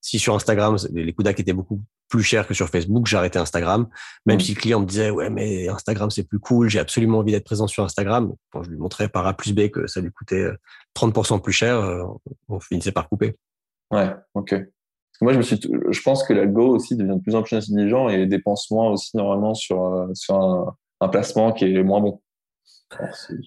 [0.00, 3.88] si sur Instagram, les coups étaient beaucoup plus cher que sur Facebook, j'arrêtais Instagram.
[4.26, 4.40] Même mm.
[4.40, 7.44] si le client me disait, ouais, mais Instagram, c'est plus cool, j'ai absolument envie d'être
[7.44, 8.34] présent sur Instagram.
[8.50, 10.50] Quand je lui montrais par A plus B que ça lui coûtait
[10.94, 12.04] 30% euh, plus cher, euh,
[12.48, 13.36] on finissait par couper.
[13.90, 14.54] Ouais, ok.
[15.22, 18.08] Moi, je me suis, je pense que l'algo aussi devient de plus en plus intelligent
[18.08, 22.20] et dépense moins aussi normalement sur, euh, sur un, un placement qui est moins bon.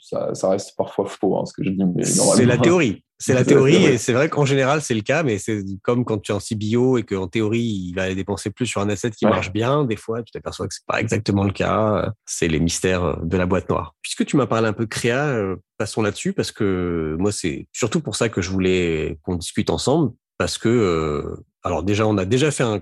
[0.01, 3.03] Ça, ça, reste parfois faux, hein, ce que je dis, mais C'est la théorie.
[3.19, 6.17] C'est la théorie et c'est vrai qu'en général c'est le cas, mais c'est comme quand
[6.17, 9.25] tu es en CBO et qu'en théorie il va dépenser plus sur un asset qui
[9.25, 9.85] marche bien.
[9.85, 12.11] Des fois, tu t'aperçois que c'est pas exactement le cas.
[12.25, 13.95] C'est les mystères de la boîte noire.
[14.01, 18.01] Puisque tu m'as parlé un peu créa, euh, passons là-dessus parce que moi c'est surtout
[18.01, 22.25] pour ça que je voulais qu'on discute ensemble parce que euh, alors déjà on a
[22.25, 22.81] déjà fait un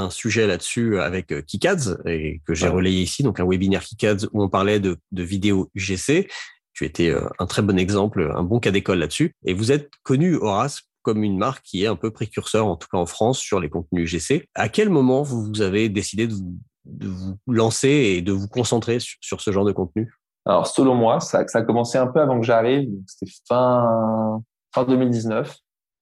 [0.00, 4.26] un sujet là-dessus avec euh, Kikads et que j'ai relayé ici, donc un webinaire Kikads
[4.32, 6.28] où on parlait de, de vidéos UGC.
[6.72, 9.34] Tu étais euh, un très bon exemple, un bon cas d'école là-dessus.
[9.44, 12.88] Et vous êtes connu, Horace, comme une marque qui est un peu précurseur, en tout
[12.90, 14.48] cas en France, sur les contenus UGC.
[14.54, 18.98] À quel moment vous avez décidé de vous, de vous lancer et de vous concentrer
[19.00, 20.12] sur, ce genre de contenu?
[20.46, 22.90] Alors, selon moi, ça, ça a commencé un peu avant que j'arrive.
[23.06, 24.42] C'était fin,
[24.74, 25.54] fin 2019.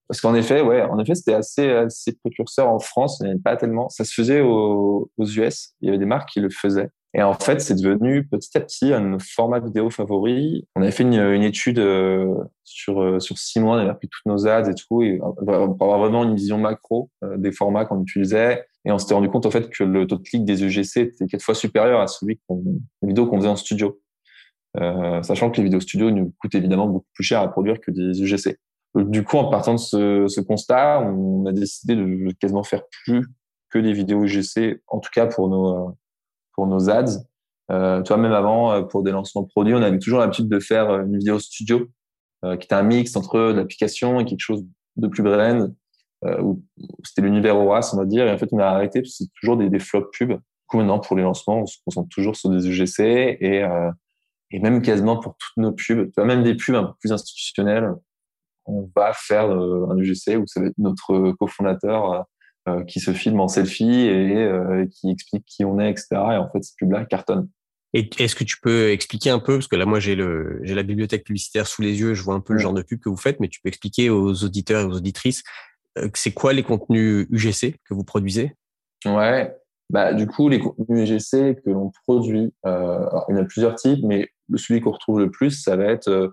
[0.08, 3.88] Parce qu'en effet, ouais, en effet, c'était assez, assez précurseur en France, mais pas tellement.
[3.90, 5.74] Ça se faisait aux, aux US.
[5.80, 6.90] Il y avait des marques qui le faisaient.
[7.14, 10.66] Et en fait, c'est devenu petit à petit un format vidéo favori.
[10.76, 14.08] On avait fait une, une étude euh, sur euh, sur six mois, on avait pris
[14.08, 17.86] toutes nos ads et tout, et pour avoir vraiment une vision macro euh, des formats
[17.86, 18.66] qu'on utilisait.
[18.84, 21.26] Et on s'était rendu compte en fait que le taux de clic des UGC était
[21.26, 22.62] quatre fois supérieur à celui qu'on
[23.02, 24.00] les vidéos qu'on faisait en studio,
[24.78, 27.90] euh, sachant que les vidéos studio nous coûtent évidemment beaucoup plus cher à produire que
[27.90, 28.58] des UGC.
[28.94, 33.26] Du coup, en partant de ce, constat, on a décidé de quasiment faire plus
[33.70, 35.96] que des vidéos UGC, en tout cas pour nos,
[36.54, 37.22] pour nos ads.
[37.70, 40.90] Euh, toi, même avant, euh, pour des lancements produits, on avait toujours l'habitude de faire
[40.90, 41.88] euh, une vidéo studio,
[42.42, 45.74] qui était un mix entre l'application et quelque chose de plus brand,
[46.40, 46.62] où
[47.04, 48.28] c'était l'univers OAS, on va dire.
[48.28, 50.34] Et en fait, on a arrêté parce que c'est toujours des, des flops pubs.
[50.34, 53.66] Du coup, maintenant, pour les lancements, on se concentre toujours sur des UGC et,
[54.52, 56.12] et même quasiment pour toutes nos pubs.
[56.16, 57.92] Même des pubs un peu plus institutionnelles,
[58.68, 62.24] on va faire un UGC où ça va être notre cofondateur
[62.86, 66.06] qui se filme en selfie et qui explique qui on est, etc.
[66.12, 67.48] Et en fait, ce pub-là cartonne.
[67.94, 70.74] Et est-ce que tu peux expliquer un peu, parce que là, moi, j'ai le, j'ai
[70.74, 73.08] la bibliothèque publicitaire sous les yeux, je vois un peu le genre de pub que
[73.08, 75.42] vous faites, mais tu peux expliquer aux auditeurs et aux auditrices,
[76.14, 78.54] c'est quoi les contenus UGC que vous produisez?
[79.04, 79.54] Ouais,
[79.90, 83.74] bah, du coup, les contenus UGC que l'on produit, euh, il y en a plusieurs
[83.74, 86.28] types, mais celui qu'on retrouve le plus, ça va être euh,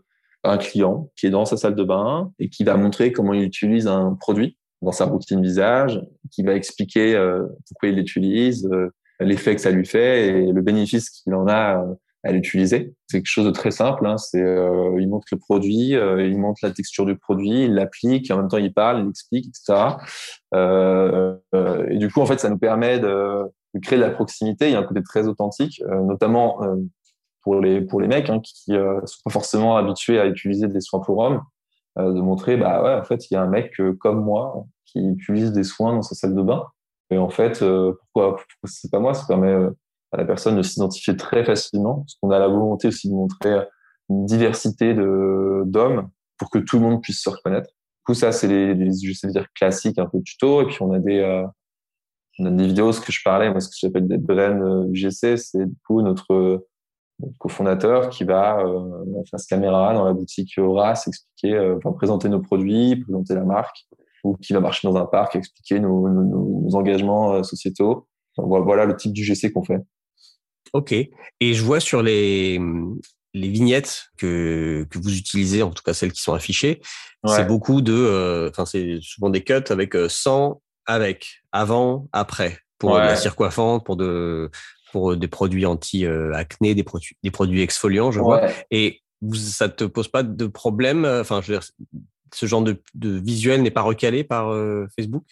[0.46, 3.44] un client qui est dans sa salle de bain et qui va montrer comment il
[3.44, 8.90] utilise un produit dans sa routine visage, qui va expliquer euh, pourquoi il l'utilise, euh,
[9.20, 12.94] l'effet que ça lui fait et le bénéfice qu'il en a euh, à l'utiliser.
[13.08, 14.06] C'est quelque chose de très simple.
[14.06, 14.18] Hein.
[14.18, 18.38] C'est, euh, il montre le produit, il montre la texture du produit, il l'applique, en
[18.38, 19.98] même temps il parle, il explique, etc.
[20.54, 23.44] Et du coup, en fait, ça nous permet de,
[23.76, 24.68] de, créer de la proximité.
[24.68, 26.60] Il y a un côté très authentique, notamment
[27.46, 31.00] pour les pour les mecs hein, qui sont pas forcément habitués à utiliser des soins
[31.00, 31.42] pour hommes,
[31.98, 35.54] de montrer, bah ouais, en fait, il y a un mec comme moi qui utilise
[35.54, 36.66] des soins dans sa salle de bain.
[37.12, 39.14] Et en fait, pourquoi, pourquoi c'est pas moi?
[39.14, 39.54] Ça permet
[40.12, 43.60] à la personne de s'identifier très facilement, parce qu'on a la volonté aussi de montrer
[44.10, 47.70] une diversité d'hommes pour que tout le monde puisse se reconnaître.
[47.70, 50.92] Du coup, ça, c'est les, les, je dire classiques, un peu tuto, et puis on
[50.92, 51.46] a des euh,
[52.40, 55.38] on a des vidéos, ce que je parlais, moi, ce que j'appelle des brain UGC,
[55.38, 56.66] c'est du coup notre,
[57.20, 62.30] notre cofondateur qui va euh, face caméra dans la boutique Aura s'expliquer, euh, enfin, présenter
[62.30, 63.86] nos produits, présenter la marque,
[64.24, 68.08] ou qui va marcher dans un parc, expliquer nos, nos, nos engagements euh, sociétaux.
[68.38, 69.80] voilà le type d'UGC qu'on fait.
[70.74, 70.92] Ok.
[70.92, 72.60] Et je vois sur les,
[73.36, 76.82] les vignettes que, que vous utilisez, en tout cas celles qui sont affichées,
[77.24, 77.36] ouais.
[77.36, 82.60] c'est beaucoup de, euh, enfin, c'est souvent des cuts avec euh, sans, avec, avant, après,
[82.80, 83.00] pour ouais.
[83.00, 84.50] la cire coiffante, pour de,
[84.96, 88.24] pour des produits anti-acné, des produits, des produits exfoliants, je ouais.
[88.24, 88.50] vois.
[88.72, 89.02] Et
[89.34, 91.68] ça te pose pas de problème, euh, enfin, je veux dire,
[92.34, 95.26] ce genre de, de visuel n'est pas recalé par euh, Facebook?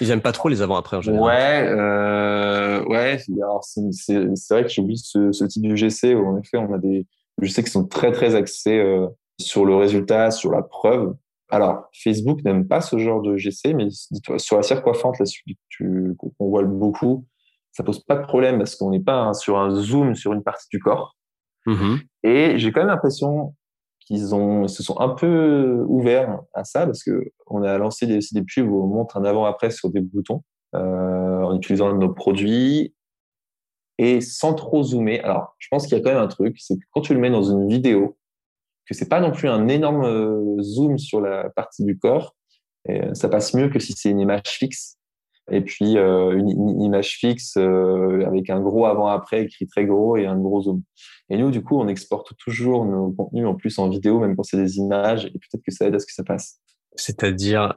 [0.00, 1.26] Ils aiment pas trop les avant-après en général.
[1.26, 3.18] Ouais, euh, ouais.
[3.92, 7.04] c'est vrai que j'oublie ce, ce type de GC où en effet on a des
[7.42, 11.14] GC qui sont très très axés euh, sur le résultat, sur la preuve.
[11.50, 13.88] Alors Facebook n'aime pas ce genre de GC, mais
[14.38, 15.26] sur la cire coiffante, là,
[16.16, 17.26] qu'on voit beaucoup,
[17.76, 20.42] ça pose pas de problème parce qu'on n'est pas hein, sur un zoom sur une
[20.42, 21.14] partie du corps.
[21.66, 21.96] Mmh.
[22.22, 23.54] Et j'ai quand même l'impression
[24.00, 28.06] qu'ils ont, ils se sont un peu ouverts à ça parce que on a lancé
[28.06, 30.42] des, des pubs où on montre un avant-après sur des boutons
[30.74, 32.94] euh, en utilisant nos produits
[33.98, 35.20] et sans trop zoomer.
[35.22, 37.20] Alors, je pense qu'il y a quand même un truc, c'est que quand tu le
[37.20, 38.16] mets dans une vidéo,
[38.86, 42.34] que c'est pas non plus un énorme euh, zoom sur la partie du corps,
[42.88, 44.95] et ça passe mieux que si c'est une image fixe.
[45.50, 50.16] Et puis euh, une, une, image fixe euh, avec un gros avant-après écrit très gros
[50.16, 50.82] et un gros zoom.
[51.30, 54.42] Et nous, du coup, on exporte toujours nos contenus en plus en vidéo, même quand
[54.42, 56.60] c'est des images, et peut-être que ça aide à ce que ça passe.
[56.96, 57.74] C'est-à-dire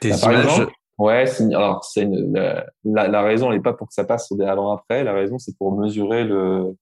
[0.00, 0.44] des bah, images.
[0.44, 4.44] Exemple, ouais, alors c'est la, la, raison, n'est pas pour que ça passe sur des
[4.44, 5.04] avant-après.
[5.04, 6.74] La raison, c'est pour mesurer le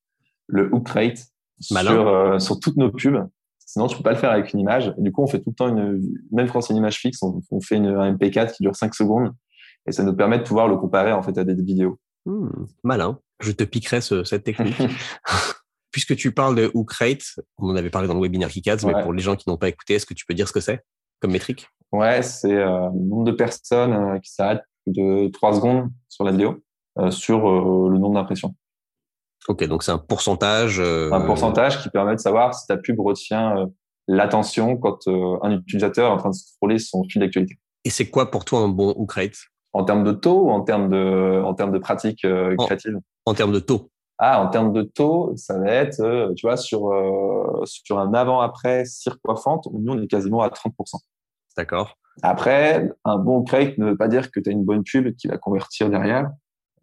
[0.47, 1.27] le hook rate
[1.61, 3.27] sur euh, sur toutes nos pubs.
[3.59, 4.95] Sinon, tu peux pas le faire avec une image.
[4.99, 7.23] Et du coup, on fait tout le temps une, même quand c'est une image fixe,
[7.23, 9.33] on, on fait une, un MP4 qui dure 5 secondes
[9.87, 11.99] et ça nous permet de pouvoir le comparer en fait à des vidéos.
[12.27, 12.49] Mmh,
[12.85, 13.19] malin.
[13.41, 14.77] Je te piquerai ce, cette technique.
[15.91, 18.95] Puisque tu parles de hook rate, on en avait parlé dans le webinaire Kikaz, ouais.
[18.95, 20.61] mais pour les gens qui n'ont pas écouté, est-ce que tu peux dire ce que
[20.61, 20.85] c'est
[21.21, 21.69] comme métrique?
[21.93, 26.33] Ouais, c'est euh, le nombre de personnes euh, qui s'arrêtent de 3 secondes sur la
[26.33, 26.63] vidéo
[26.99, 28.55] euh, sur le nombre d'impressions.
[29.49, 30.81] Ok, donc c'est un pourcentage.
[30.81, 33.69] Un pourcentage qui permet de savoir si ta pub retient
[34.07, 37.59] l'attention quand un utilisateur est en train de scroller son fil d'actualité.
[37.85, 39.37] Et c'est quoi pour toi un bon hook rate
[39.73, 42.97] en termes de taux ou en termes de, en termes de pratiques euh, créatives?
[43.25, 43.91] en, en, termes de taux.
[44.25, 48.15] Ah, en termes de taux, ça va être, euh, tu vois, sur, euh, sur un
[48.15, 51.01] avant-après cire coiffante, nous, on est quasiment à 30%.
[51.57, 51.97] D'accord.
[52.23, 55.27] Après, un bon crate ne veut pas dire que tu as une bonne pub qui
[55.27, 56.31] va convertir derrière.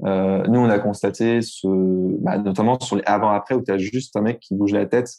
[0.03, 1.67] Euh, nous, on a constaté, ce,
[2.21, 5.09] bah, notamment sur les avant-après, où tu as juste un mec qui bouge la tête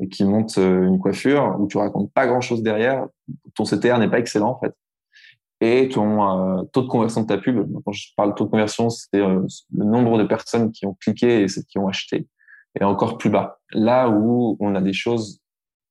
[0.00, 3.06] et qui monte une coiffure, où tu racontes pas grand-chose derrière.
[3.54, 4.74] Ton CTR n'est pas excellent, en fait
[5.60, 7.66] et ton euh, taux de conversion de ta pub.
[7.84, 9.44] Quand je parle de taux de conversion, c'est euh,
[9.74, 12.28] le nombre de personnes qui ont cliqué et qui ont acheté
[12.78, 13.58] est encore plus bas.
[13.72, 15.40] Là où on a des choses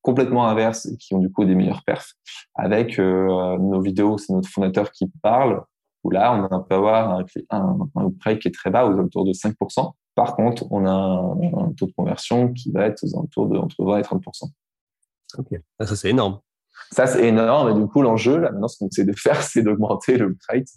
[0.01, 2.13] complètement inverses et qui ont du coup des meilleurs perfs.
[2.55, 5.63] Avec euh, nos vidéos, c'est notre fondateur qui parle,
[6.03, 9.25] où là, on peut avoir un, un, un prêt qui est très bas, aux alentours
[9.25, 9.91] de 5%.
[10.15, 13.57] Par contre, on a un, un, taux de conversion qui va être aux alentours de
[13.57, 14.49] entre 20 et 30%.
[15.37, 16.39] Ok, ah, ça c'est énorme.
[16.91, 17.69] Ça, c'est énorme.
[17.69, 20.67] Et du coup, l'enjeu, là, maintenant, ce qu'on essaie de faire, c'est d'augmenter le crate.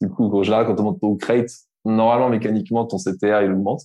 [0.00, 1.50] Du coup, en général, quand on monte ton crate,
[1.84, 3.82] normalement, mécaniquement, ton CTR, il augmente.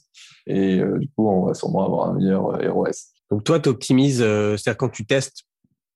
[0.48, 2.92] Et euh, du coup, on va sûrement avoir un meilleur euh, ROS.
[3.32, 5.44] Donc, toi, tu optimises, euh, c'est-à-dire quand tu testes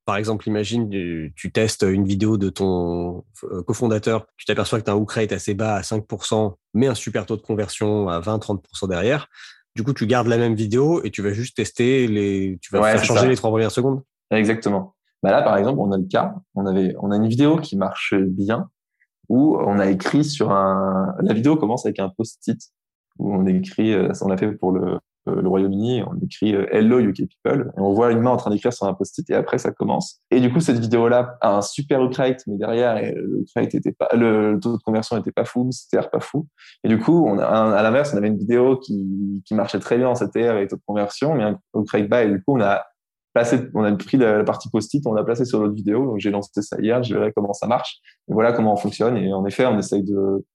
[0.05, 4.91] Par exemple, imagine, tu, testes une vidéo de ton euh, cofondateur, tu t'aperçois que tu
[4.91, 8.19] as un hook rate assez bas à 5%, mais un super taux de conversion à
[8.19, 9.27] 20-30% derrière.
[9.75, 12.83] Du coup, tu gardes la même vidéo et tu vas juste tester les, tu vas
[12.83, 14.03] faire changer les trois premières secondes.
[14.29, 14.92] Exactement.
[15.23, 17.77] Bah là, par exemple, on a le cas, on avait, on a une vidéo qui
[17.77, 18.69] marche bien
[19.29, 22.59] où on a écrit sur un, la vidéo commence avec un post-it
[23.19, 26.65] où on écrit, euh, on l'a fait pour le, euh, le Royaume-Uni, on écrit euh,
[26.71, 29.35] Hello UK People, et on voit une main en train d'écrire sur un post-it, et
[29.35, 30.19] après ça commence.
[30.31, 34.59] Et du coup, cette vidéo-là a un super rate, mais derrière, le était pas, le
[34.59, 36.47] taux de conversion était pas fou, c'était pas fou.
[36.83, 39.97] Et du coup, on a, à l'inverse, on avait une vidéo qui, qui marchait très
[39.97, 42.61] bien en CTR avec taux de conversion, mais un rate bas, et du coup, on
[42.61, 42.83] a
[43.73, 46.61] on a pris la, partie post-it, on l'a placé sur l'autre vidéo, donc j'ai lancé
[46.61, 49.65] ça hier, je verrai comment ça marche, et voilà comment on fonctionne, et en effet,
[49.65, 50.45] on essaye de,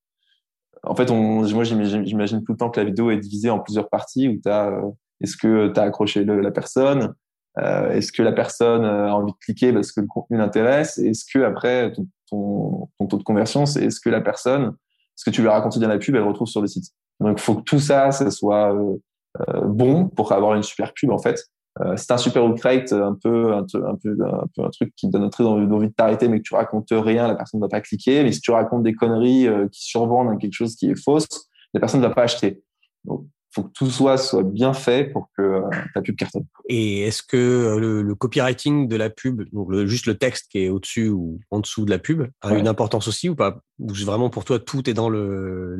[0.83, 3.89] en fait, on, moi, j'imagine tout le temps que la vidéo est divisée en plusieurs
[3.89, 4.81] parties où tu euh,
[5.21, 7.15] est-ce que tu as accroché la personne,
[7.59, 11.25] euh, est-ce que la personne a envie de cliquer parce que le contenu l'intéresse, est-ce
[11.33, 11.93] que après
[12.31, 14.75] ton, taux de conversion, c'est est-ce que la personne,
[15.17, 16.93] ce que tu lui as raconté dans la pub, elle retrouve sur le site.
[17.21, 18.97] Donc, il faut que tout ça, ça soit euh,
[19.41, 21.45] euh bon pour avoir une super pub, en fait.
[21.81, 24.17] Euh, c'est un super rate, un peu, un, peu, un peu,
[24.65, 27.61] un truc qui donne très envie de t'arrêter, mais que tu racontes rien, la personne
[27.61, 28.23] ne va pas cliquer.
[28.23, 31.81] Mais si tu racontes des conneries euh, qui survendent quelque chose qui est fausse, la
[31.81, 32.63] personne ne va pas acheter.
[33.05, 35.61] Donc, faut que tout soit, soit bien fait pour que euh,
[35.95, 36.45] ta pub cartonne.
[36.69, 41.09] Et est-ce que le, copywriting de la pub, donc juste le texte qui est au-dessus
[41.09, 43.61] ou en dessous de la pub, a une importance aussi ou pas?
[43.79, 45.79] Ou vraiment pour toi tout est dans le,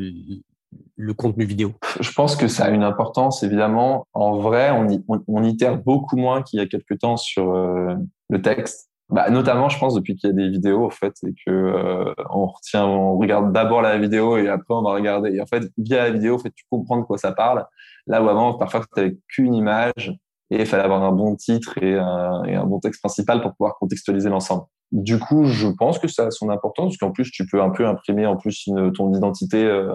[0.97, 4.07] le contenu vidéo Je pense que ça a une importance, évidemment.
[4.13, 7.95] En vrai, on, itère beaucoup moins qu'il y a quelques temps sur euh,
[8.29, 8.91] le texte.
[9.11, 12.13] Bah, notamment, je pense, depuis qu'il y a des vidéos, en fait, et que euh,
[12.31, 15.31] on retient, on regarde d'abord la vidéo et après on va regarder.
[15.31, 17.65] Et en fait, via la vidéo, tu comprends de quoi ça parle.
[18.07, 20.19] Là où avant, parfois, tu n'avais qu'une image
[20.51, 24.29] et il fallait avoir un bon titre et un, bon texte principal pour pouvoir contextualiser
[24.31, 24.65] l'ensemble.
[24.93, 27.71] Du coup, je pense que ça a son importance, parce qu'en plus, tu peux un
[27.71, 29.95] peu imprimer en plus ton identité euh,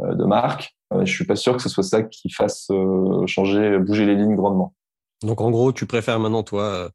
[0.00, 0.74] de marque.
[0.92, 4.14] Euh, je suis pas sûr que ce soit ça qui fasse euh, changer, bouger les
[4.14, 4.74] lignes grandement.
[5.22, 6.90] Donc en gros, tu préfères maintenant toi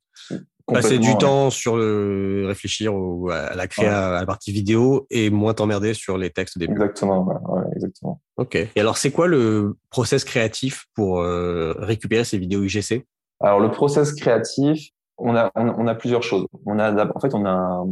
[0.66, 2.94] passer du temps sur le réfléchir
[3.30, 7.26] à la créa, à la partie vidéo et moins t'emmerder sur les textes des Exactement,
[7.26, 8.22] ouais, exactement.
[8.38, 8.56] Ok.
[8.56, 13.06] Et alors, c'est quoi le process créatif pour récupérer ces vidéos UGC
[13.42, 14.88] Alors, le process créatif,
[15.18, 16.48] on a, on, a plusieurs choses.
[16.66, 17.86] On a, en fait, on a un,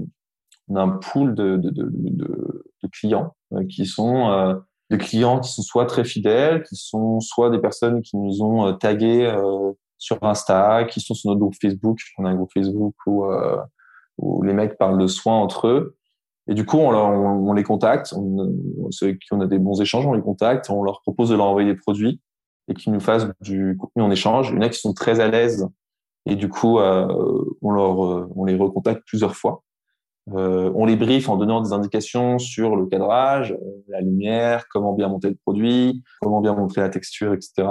[0.69, 3.35] on a un pool de, de, de, de clients
[3.69, 8.17] qui sont des clients qui sont soit très fidèles, qui sont soit des personnes qui
[8.17, 11.99] nous ont euh, tagués euh, sur Insta, qui sont sur notre groupe Facebook.
[12.17, 13.57] On a un groupe Facebook où, euh,
[14.43, 15.95] les mecs parlent de soins entre eux.
[16.47, 18.13] Et du coup, on, les contacte.
[18.13, 20.69] On, ceux a des bons échanges, on les contacte.
[20.69, 22.19] On leur propose de leur envoyer des produits
[22.67, 24.49] et qu'ils nous fassent du contenu en échange.
[24.49, 25.67] Il y en a qui sont très à l'aise
[26.25, 29.63] et du coup, on, leur, on les recontacte plusieurs fois.
[30.29, 34.93] Euh, on les brief en donnant des indications sur le cadrage, euh, la lumière, comment
[34.93, 37.67] bien monter le produit, comment bien montrer la texture, etc.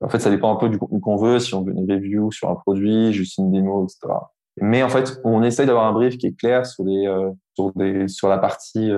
[0.00, 2.30] En fait, ça dépend un peu du contenu qu'on veut, si on veut une review
[2.32, 4.12] sur un produit, juste une démo, etc.
[4.60, 7.72] Mais en fait, on essaye d'avoir un brief qui est clair sur, les, euh, sur,
[8.08, 8.90] sur la partie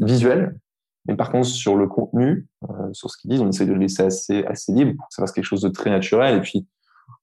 [0.00, 0.58] visuelle.
[1.06, 2.48] Mais par contre, sur le contenu,
[2.92, 5.22] sur ce qu'ils disent, on essaye de le laisser assez, assez libre pour que ça
[5.22, 6.38] fasse quelque chose de très naturel.
[6.38, 6.66] Et puis,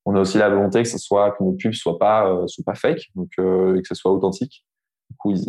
[0.06, 2.76] on a aussi la volonté que ce soit que nos pubs soient pas, soient pas
[2.76, 4.64] fake, donc et que ce soit authentique.
[5.18, 5.46] Coup, ils,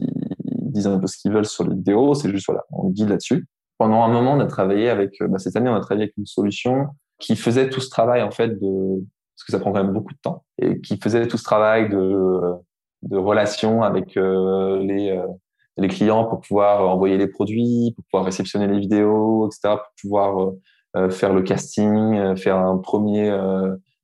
[0.72, 2.14] disent un peu ce qu'ils veulent sur les vidéos.
[2.14, 3.46] C'est juste, voilà, on guide là-dessus.
[3.78, 6.16] Pendant un moment, on a travaillé avec, euh, bah, cette année, on a travaillé avec
[6.16, 9.04] une solution qui faisait tout ce travail, en fait, de,
[9.36, 11.88] parce que ça prend quand même beaucoup de temps, et qui faisait tout ce travail
[11.88, 12.40] de,
[13.02, 15.26] de relation avec euh, les, euh,
[15.76, 20.52] les clients pour pouvoir envoyer les produits, pour pouvoir réceptionner les vidéos, etc., pour pouvoir
[21.10, 23.34] faire le casting, faire un premier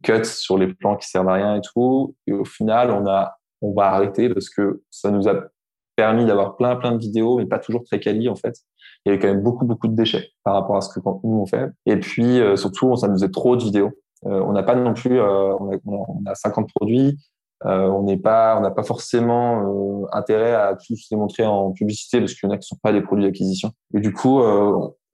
[0.03, 2.14] cut sur les plans qui servent à rien et tout.
[2.27, 5.35] Et au final, on a on va arrêter parce que ça nous a
[5.97, 8.55] permis d'avoir plein plein de vidéos, mais pas toujours très quali en fait.
[9.05, 11.40] Il y avait quand même beaucoup beaucoup de déchets par rapport à ce que nous
[11.40, 11.71] on fait.
[11.87, 13.90] Et puis euh, surtout, ça nous faisait trop de vidéos.
[14.27, 17.18] Euh, on n'a pas non plus, euh, on, a, on, a, 50 produits.
[17.64, 22.35] on n'est pas, on n'a pas forcément intérêt à tous les montrer en publicité parce
[22.35, 23.73] qu'il y en a qui sont pas des produits d'acquisition.
[23.94, 24.40] Et du coup,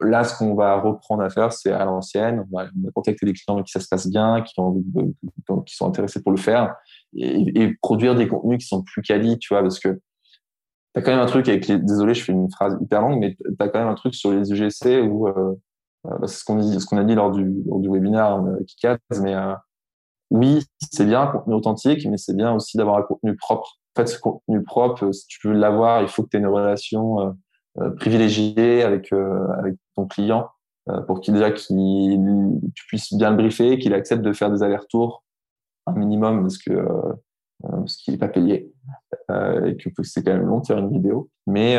[0.01, 2.47] là, ce qu'on va reprendre à faire, c'est à l'ancienne.
[2.53, 4.75] On va, contacter des clients qui ça se passe bien, qui ont
[5.67, 6.75] qui sont intéressés pour le faire
[7.17, 10.01] et, produire des contenus qui sont plus quali, tu vois, parce que
[10.93, 13.69] t'as quand même un truc avec désolé, je fais une phrase hyper longue, mais t'as
[13.69, 15.55] quand même un truc sur les UGC où, euh,
[16.07, 19.55] euh, bah, c'est ce qu'on a dit lors du, lors webinaire euh, Kikaz, mais euh,
[20.31, 23.79] oui, c'est bien un contenu authentique, mais c'est bien aussi d'avoir un contenu propre.
[23.97, 26.47] En fait, ce contenu propre, si tu veux l'avoir, il faut que tu aies une
[26.47, 27.37] relation
[27.97, 30.49] privilégiée avec avec ton client
[31.07, 32.19] pour qu'il déjà qu'il
[32.75, 35.24] tu puisses bien le briefer, qu'il accepte de faire des allers-retours
[35.87, 37.13] un minimum parce que euh,
[37.87, 38.73] ce qui n'est pas payé,
[39.31, 41.31] et que c'est quand même long de faire une vidéo.
[41.47, 41.77] Mais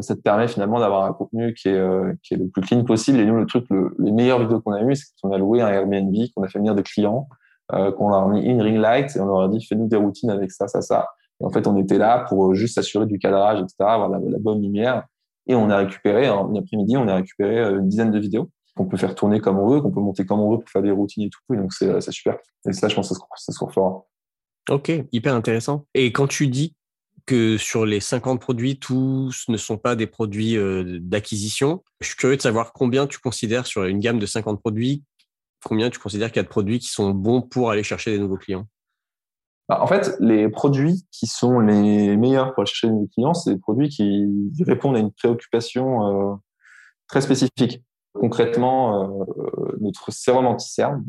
[0.00, 1.80] ça te permet finalement d'avoir un contenu qui est,
[2.22, 3.20] qui est le plus clean possible.
[3.20, 3.66] Et nous, le truc,
[3.98, 6.58] les meilleures vidéos qu'on a eues, c'est qu'on a loué un Airbnb, qu'on a fait
[6.58, 7.28] venir des clients,
[7.68, 10.30] qu'on leur a mis une ring light et on leur a dit fais-nous des routines
[10.30, 11.06] avec ça, ça, ça.
[11.40, 14.38] Et en fait, on était là pour juste s'assurer du cadrage, etc., avoir la, la
[14.38, 15.04] bonne lumière.
[15.46, 18.96] Et on a récupéré, en après-midi, on a récupéré une dizaine de vidéos qu'on peut
[18.96, 21.24] faire tourner comme on veut, qu'on peut monter comme on veut pour faire des routines
[21.24, 21.40] et tout.
[21.54, 22.38] Et donc, c'est super.
[22.66, 24.04] Et ça, je pense que ça se refera.
[24.70, 25.86] Ok, hyper intéressant.
[25.94, 26.74] Et quand tu dis
[27.26, 32.16] que sur les 50 produits, tous ne sont pas des produits euh, d'acquisition, je suis
[32.16, 35.04] curieux de savoir combien tu considères sur une gamme de 50 produits,
[35.64, 38.18] combien tu considères qu'il y a de produits qui sont bons pour aller chercher des
[38.18, 38.66] nouveaux clients?
[39.68, 43.34] Bah, en fait, les produits qui sont les meilleurs pour aller chercher des nouveaux clients,
[43.34, 44.26] c'est des produits qui
[44.60, 46.34] répondent à une préoccupation euh,
[47.08, 47.82] très spécifique.
[48.14, 51.04] Concrètement, euh, notre sérum anti-cerne,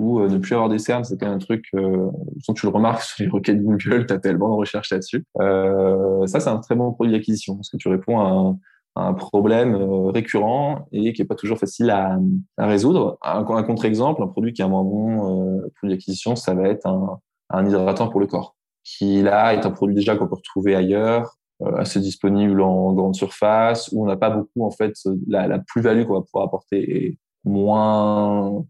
[0.00, 2.10] euh, ne plus avoir des cernes, c'était un truc, euh,
[2.54, 5.24] tu le remarques sur les requêtes Google, tu as tellement de recherche là-dessus.
[5.40, 8.58] Euh, ça, c'est un très bon produit d'acquisition, parce que tu réponds à un,
[8.94, 12.18] à un problème euh, récurrent et qui est pas toujours facile à,
[12.56, 13.18] à résoudre.
[13.22, 16.86] Un, contre-exemple, un produit qui est un moins bon euh, produit d'acquisition, ça va être
[16.86, 20.74] un, un hydratant pour le corps, qui là est un produit déjà qu'on peut retrouver
[20.74, 21.41] ailleurs, euh,
[21.76, 24.94] assez disponible en grande surface, où on n'a pas beaucoup en fait
[25.26, 28.64] la, plus-value qu'on va pouvoir apporter est moins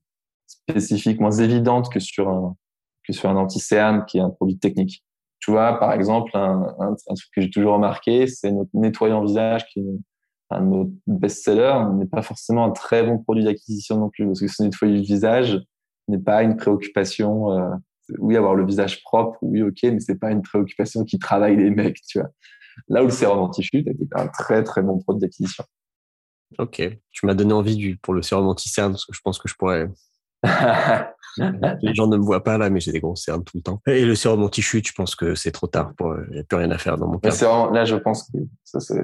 [0.46, 2.57] spécifique, moins évidente que sur un
[3.05, 5.05] que sur un anti-cerne qui est un produit technique.
[5.40, 9.81] Tu vois, par exemple, un, truc que j'ai toujours remarqué, c'est notre nettoyant visage qui
[9.81, 9.98] est
[10.50, 14.40] un de nos best-sellers, n'est pas forcément un très bon produit d'acquisition non plus, parce
[14.40, 15.61] que ce nettoyer le visage
[16.09, 17.50] n'est pas une préoccupation.
[17.52, 17.70] Euh,
[18.18, 21.70] oui, avoir le visage propre, oui, ok, mais c'est pas une préoccupation qui travaille les
[21.70, 22.28] mecs, tu vois.
[22.88, 25.64] Là où le sérum anti-chute était un très très bon produit d'acquisition.
[26.58, 29.48] Ok, tu m'as donné envie du, pour le sérum anti-cerne, parce que je pense que
[29.48, 29.88] je pourrais.
[31.82, 33.80] Les gens ne me voient pas là, mais j'ai des grosses cernes tout le temps.
[33.87, 35.92] Et le sérum anti-chute, je pense que c'est trop tard.
[36.00, 37.30] Il n'y a plus rien à faire dans mon cas.
[37.70, 39.02] Là, je pense que ça, c'est.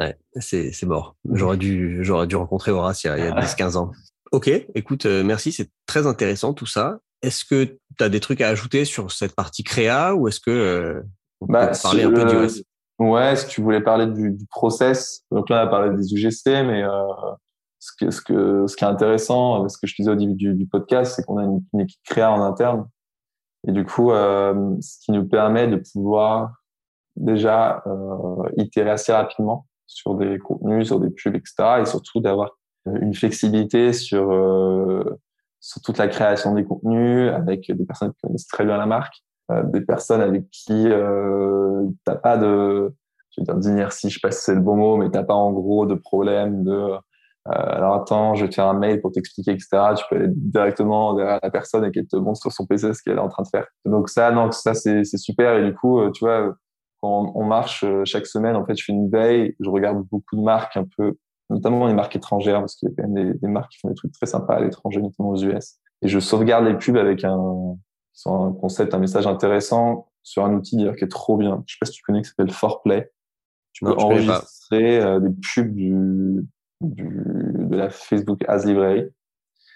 [0.00, 1.14] Ouais, c'est, mort.
[1.30, 3.92] J'aurais dû, dû rencontrer Horace il y a, il y a 10-15 ans.
[4.32, 6.98] Ok, écoute, euh, merci, c'est très intéressant tout ça.
[7.20, 10.50] Est-ce que tu as des trucs à ajouter sur cette partie créa ou est-ce que
[10.50, 11.02] euh,
[11.42, 12.64] on Bah, peut parler un peu du reste?
[13.02, 16.46] Ouais, si tu voulais parler du, du process, donc là on a parlé des UGC,
[16.64, 16.90] mais euh,
[17.80, 20.66] ce, que, ce, que, ce qui est intéressant, ce que je disais au début du,
[20.66, 22.88] podcast, c'est qu'on a une, équipe créa en interne.
[23.66, 26.52] Et du coup, euh, ce qui nous permet de pouvoir
[27.16, 31.80] déjà euh, itérer assez rapidement sur des contenus, sur des pubs, etc.
[31.80, 32.50] Et surtout d'avoir
[32.86, 35.20] une flexibilité sur, euh,
[35.58, 39.24] sur toute la création des contenus avec des personnes qui connaissent très bien la marque
[39.64, 42.94] des personnes avec qui euh, t'as pas de
[43.30, 45.34] je veux dire d'inertie je sais pas si c'est le bon mot mais t'as pas
[45.34, 49.10] en gros de problème de euh, alors attends je vais te faire un mail pour
[49.10, 52.66] t'expliquer etc tu peux aller directement derrière la personne et qu'elle te montre sur son
[52.66, 53.66] PC ce qu'elle est en train de faire.
[53.84, 55.56] Donc ça non ça c'est super.
[55.56, 56.54] Et du coup euh, tu vois
[57.02, 60.36] quand on marche euh, chaque semaine en fait je fais une veille je regarde beaucoup
[60.36, 61.16] de marques un peu
[61.50, 63.94] notamment les marques étrangères parce qu'il y a quand même des marques qui font des
[63.94, 67.76] trucs très sympas à l'étranger notamment aux US et je sauvegarde les pubs avec un
[68.12, 71.62] sur un concept, un message intéressant sur un outil d'ailleurs qui est trop bien.
[71.66, 73.10] Je sais pas si tu connais, qui s'appelle Forplay.
[73.72, 76.46] Tu Non, peux enregistrer euh, des pubs du,
[76.80, 79.08] du, de la Facebook Ads Library.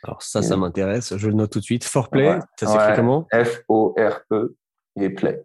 [0.05, 1.17] Alors ça, ça m'intéresse.
[1.17, 1.85] Je le note tout de suite.
[1.85, 2.39] Forplay, Ouais.
[2.61, 2.97] ça s'écrit Ouais.
[2.97, 3.27] comment?
[3.33, 4.57] F-O-R-E
[5.01, 5.45] et Play.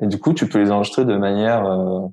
[0.00, 2.06] Et du coup, tu peux les enregistrer de manière euh,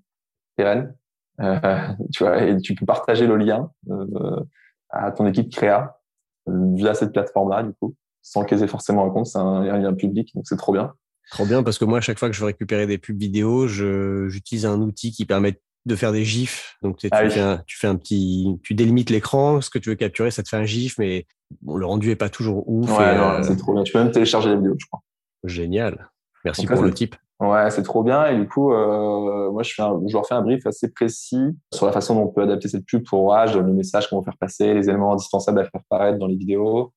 [0.57, 0.95] pérenne.
[1.39, 1.59] Euh,
[2.13, 4.41] tu vois, et tu peux partager le lien euh,
[4.89, 6.01] à ton équipe créa
[6.49, 7.95] euh, via cette plateforme-là, du coup,
[8.29, 9.25] sans qu'ils aient forcément un compte.
[9.25, 10.93] C'est un, un lien public, donc c'est trop bien.
[11.31, 13.67] Trop bien parce que moi, à chaque fois que je veux récupérer des pubs vidéo,
[13.67, 16.75] j'utilise un outil qui permet de faire des gifs.
[16.83, 17.31] Donc, tu, Ah oui.
[17.31, 20.43] fais un, tu fais un petit, tu délimites l'écran, ce que tu veux capturer, ça
[20.43, 21.25] te fait un gif, mais
[21.61, 22.89] bon, le rendu est pas toujours ouf.
[22.97, 23.83] Ouais, euh, c'est trop bien.
[23.83, 25.01] Tu peux même télécharger la vidéo, je crois.
[25.43, 26.09] génial.
[26.45, 27.15] Merci Donc là, pour le type.
[27.39, 28.25] Ouais, c'est trop bien.
[28.27, 31.55] Et du coup, euh, moi, je, fais un, je leur fais un brief assez précis
[31.73, 34.23] sur la façon dont on peut adapter cette pub pour Rage, le message qu'on va
[34.23, 36.91] faire passer, les éléments indispensables à faire paraître dans les vidéos,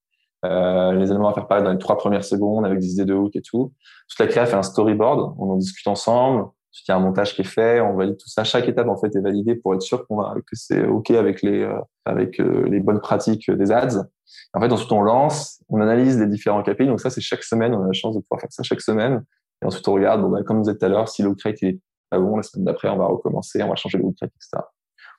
[0.45, 3.15] euh, les éléments à faire paraître dans les trois premières secondes avec des idées de
[3.15, 3.73] hook et tout.
[4.09, 5.35] Toute la créa fait un storyboard.
[5.39, 6.43] On en discute ensemble.
[6.43, 7.81] Ensuite, il y a un montage qui est fait.
[7.81, 8.45] On valide tout ça.
[8.45, 11.43] Chaque étape, en fait, est validée pour être sûr qu'on va, que c'est OK avec
[11.43, 14.07] les, euh, avec euh, les bonnes pratiques des ads.
[14.55, 16.87] En fait, ensuite, on lance, on analyse les différents KPI.
[16.87, 17.75] Donc ça, c'est chaque semaine.
[17.75, 19.23] On a la chance de pouvoir faire ça chaque semaine.
[19.63, 21.63] Et ensuite, on regarde, bon, bah, comme vous êtes tout à l'heure, si le crate
[21.63, 21.79] est
[22.11, 24.65] pas bon, la semaine d'après, on va recommencer, on va changer le crate, etc.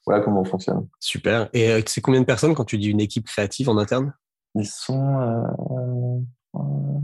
[0.05, 0.88] Voilà comment on fonctionne.
[0.99, 1.49] Super.
[1.53, 4.13] Et euh, c'est combien de personnes quand tu dis une équipe créative en interne?
[4.55, 6.19] Ils sont euh,
[6.55, 6.99] euh,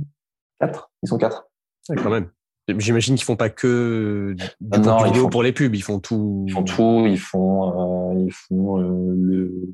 [0.59, 0.91] quatre.
[1.03, 1.47] Ils sont quatre.
[1.89, 2.29] Ouais, Quand même.
[2.77, 5.99] J'imagine qu'ils font pas que du Non, ils vidéo font- pour les pubs, ils font
[5.99, 6.43] tout.
[6.47, 7.05] Ils font tout.
[7.07, 9.73] Ils font, euh, ils font euh, le,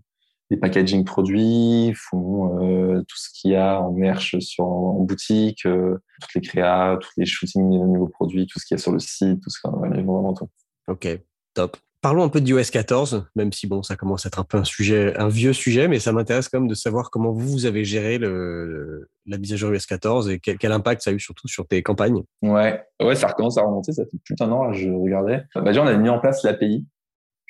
[0.49, 5.65] les packaging produits, font euh, tout ce qu'il y a en merch sur en, boutique,
[5.65, 8.81] euh, toutes les créas, tous les shootings de nouveaux produits, tout ce qu'il y a
[8.81, 10.47] sur le site, tout ce qu'on a vraiment tout.
[10.87, 11.19] Ok,
[11.53, 11.75] top.
[12.01, 14.63] Parlons un peu d'iOS 14, même si bon, ça commence à être un peu un
[14.63, 17.83] sujet, un vieux sujet, mais ça m'intéresse quand même de savoir comment vous, vous avez
[17.83, 21.67] géré la mise à jour iOS 14 et quel, impact ça a eu surtout sur
[21.67, 22.21] tes campagnes.
[22.43, 25.43] Ouais, ouais, ça recommence à remonter, ça fait plus d'un an, je regardais.
[25.55, 26.85] Bah, déjà, on a mis en place l'API.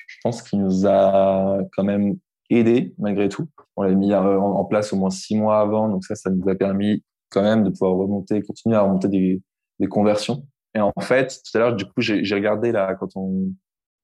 [0.06, 2.16] Je pense qu'il nous a quand même
[2.48, 3.48] aidé malgré tout.
[3.76, 6.48] On l'a mis euh, en place au moins six mois avant, donc ça, ça nous
[6.48, 9.42] a permis quand même de pouvoir remonter, continuer à remonter des,
[9.80, 10.46] des conversions.
[10.74, 13.50] Et en fait, tout à l'heure, du coup, j'ai regardé là quand on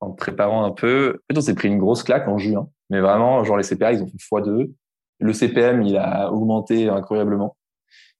[0.02, 1.20] en préparant un peu.
[1.22, 2.68] En fait, on s'est pris une grosse claque en juin.
[2.90, 4.72] Mais vraiment, genre les CPA, ils ont fait x2.
[5.20, 7.56] Le CPM, il a augmenté incroyablement.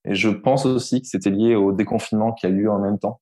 [0.04, 3.20] Et je pense aussi que c'était lié au déconfinement qui a eu en même temps.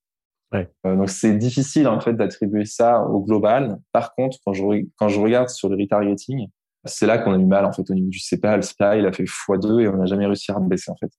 [0.52, 0.68] Ouais.
[0.86, 3.78] Euh, donc c'est difficile en fait d'attribuer ça au global.
[3.92, 4.62] Par contre, quand je,
[4.96, 6.48] quand je regarde sur le retargeting,
[6.84, 8.56] c'est là qu'on a eu mal en fait au niveau du CPA.
[8.56, 11.11] Le CPA, il a fait x2 et on n'a jamais réussi à baisser en fait.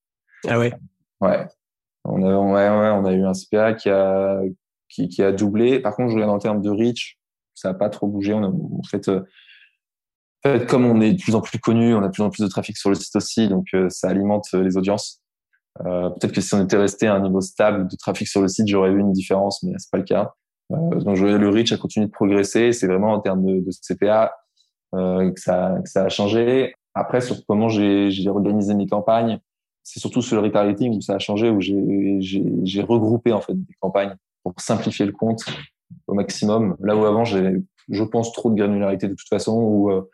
[0.48, 0.74] Ah ouais.
[1.22, 1.48] Ouais.
[2.04, 4.42] On a, ouais, ouais, on a eu un CPA qui a
[4.89, 5.80] qui, qui a doublé.
[5.80, 7.18] Par contre, je regarde en termes de reach,
[7.62, 8.34] ça n'a pas trop bougé.
[8.34, 9.09] Euh, en fait,
[10.68, 12.49] comme on est de plus en plus connu, on a de plus en plus de
[12.49, 15.20] trafic sur le site aussi, donc euh, ça alimente euh, les audiences.
[15.80, 18.68] Peut-être que si on était resté à un niveau stable de trafic sur le site,
[18.68, 20.34] j'aurais vu une différence, mais c'est pas le cas.
[20.70, 22.74] Donc le reach a continué de progresser.
[22.74, 24.34] C'est vraiment en termes de, CPA
[24.91, 26.76] que ça, que ça a changé.
[26.93, 29.39] Après, sur comment j'ai organisé mes campagnes,
[29.82, 33.74] c'est surtout sur le retargeting où ça a changé, où j'ai regroupé en fait des
[33.80, 35.45] campagnes pour simplifier le compte
[36.08, 36.76] au maximum.
[36.82, 37.56] Là où avant, j'avais,
[37.89, 40.10] je pense, trop de granularité de toute façon, où euh,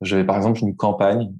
[0.00, 1.32] j'avais par exemple une campagne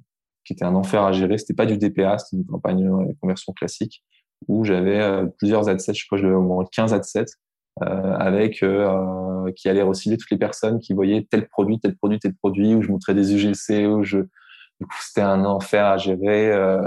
[0.45, 1.37] qui était un enfer à gérer.
[1.37, 4.03] C'était pas du DPA, c'était une campagne de conversion classique
[4.47, 7.25] où j'avais euh, plusieurs adsets, je crois que j'avais au moins 15 adsets
[7.83, 12.19] euh, avec euh, qui allaient recibler toutes les personnes qui voyaient tel produit, tel produit,
[12.19, 15.97] tel produit, où je montrais des UGC, où je du coup c'était un enfer à
[15.97, 16.81] gérer euh,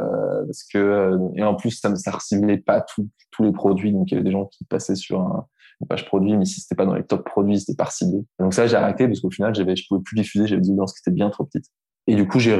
[0.44, 3.08] parce que et en plus ça ça reciblait pas tous
[3.42, 5.46] les produits, donc il y avait des gens qui passaient sur un
[5.80, 8.24] une page produit, mais si c'était pas dans les top produits, c'était par ciblé.
[8.38, 10.92] Donc ça, j'ai arrêté parce qu'au final, j'avais, je pouvais plus diffuser, j'avais des audiences
[10.94, 11.66] qui étaient bien trop petites.
[12.06, 12.54] Et du coup, j'ai,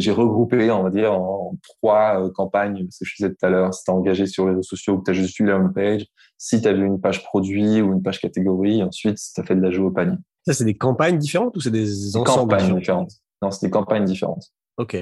[0.00, 3.50] j'ai, regroupé, on va dire, en trois euh, campagnes, ce que je disais tout à
[3.50, 3.74] l'heure.
[3.74, 6.06] Si t'es engagé sur les réseaux sociaux ou que t'as juste eu la home page,
[6.38, 9.60] si t'as vu une page produit ou une page catégorie, ensuite, si t'as fait de
[9.60, 10.16] la au panier.
[10.46, 14.06] Ça, c'est des campagnes différentes ou c'est des ensembles campagnes différentes Non, c'est des campagnes
[14.06, 14.46] différentes.
[14.78, 14.96] Ok.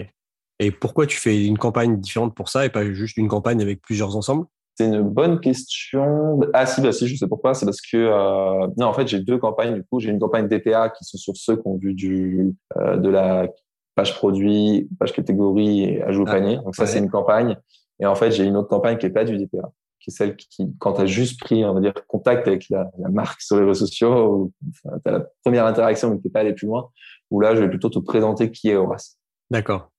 [0.58, 3.82] Et pourquoi tu fais une campagne différente pour ça et pas juste une campagne avec
[3.82, 4.46] plusieurs ensembles?
[4.76, 6.40] C'est une bonne question.
[6.52, 7.54] Ah si, bah si, je sais pourquoi.
[7.54, 9.74] C'est parce que euh, non, en fait, j'ai deux campagnes.
[9.74, 12.96] Du coup, j'ai une campagne DPA qui sont sur ceux qui ont vu du euh,
[12.98, 13.48] de la
[13.94, 16.56] page produit, page catégorie et ajout au ah, panier.
[16.56, 17.56] Donc ça, c'est une campagne.
[18.00, 20.36] Et en fait, j'ai une autre campagne qui est pas du DPA, qui est celle
[20.36, 23.56] qui, quand tu as juste pris, on va dire, contact avec la, la marque sur
[23.56, 26.90] les réseaux sociaux, enfin, tu as la première interaction mais tu pas allé plus loin,
[27.30, 29.18] où là, je vais plutôt te présenter qui est Horace.
[29.50, 29.90] D'accord.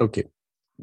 [0.00, 0.26] Ok.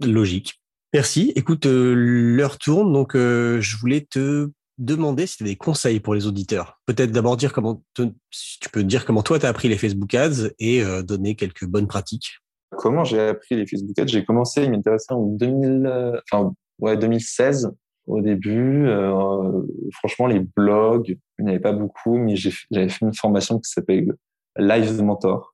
[0.06, 0.62] Logique.
[0.94, 1.32] Merci.
[1.36, 6.00] Écoute, euh, l'heure tourne, donc euh, je voulais te demander si tu as des conseils
[6.00, 6.80] pour les auditeurs.
[6.88, 7.84] Peut-être d'abord dire comment
[8.32, 11.36] si tu peux dire comment toi tu as appris les Facebook Ads et euh, donner
[11.36, 12.40] quelques bonnes pratiques.
[12.72, 14.08] Comment j'ai appris les Facebook Ads?
[14.08, 17.72] J'ai commencé à m'intéresser en 2000, enfin, ouais, 2016
[18.08, 18.88] au début.
[19.94, 24.14] franchement, les blogs, il n'y avait pas beaucoup, mais j'avais fait une formation qui s'appelle
[24.58, 25.54] Live Mentor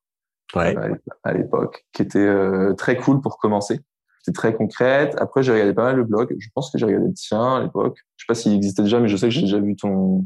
[0.55, 0.75] ouais.
[1.23, 2.29] à l'époque, qui était
[2.77, 3.79] très cool pour commencer
[4.25, 5.15] c'était très concrète.
[5.19, 6.35] Après, j'ai regardé pas mal le blog.
[6.39, 7.99] Je pense que j'ai regardé le tien à l'époque.
[8.17, 10.25] Je sais pas s'il existait déjà, mais je sais que j'ai déjà vu ton,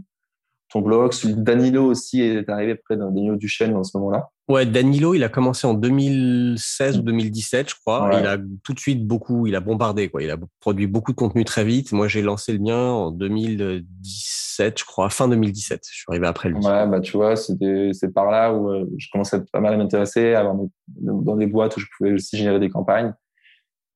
[0.70, 1.12] ton blog.
[1.12, 4.30] Celui de Danilo aussi est arrivé près d'un Danilo Duchesne dans ce moment-là.
[4.48, 8.10] Ouais, Danilo, il a commencé en 2016 ou 2017, je crois.
[8.20, 10.24] Il a tout de suite beaucoup, il a bombardé, quoi.
[10.24, 11.92] Il a produit beaucoup de contenu très vite.
[11.92, 15.82] Moi, j'ai lancé le mien en 2017, je crois, fin 2017.
[15.86, 16.56] Je suis arrivé après lui.
[16.66, 20.34] Ouais, bah, tu vois, c'est par là où euh, je commençais pas mal à m'intéresser,
[20.34, 20.56] à avoir
[20.88, 23.14] dans des boîtes où je pouvais aussi générer des campagnes.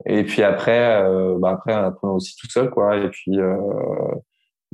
[0.06, 2.98] Et puis après, euh, bah après, on apprend aussi tout seul, quoi.
[2.98, 3.58] Et puis, euh,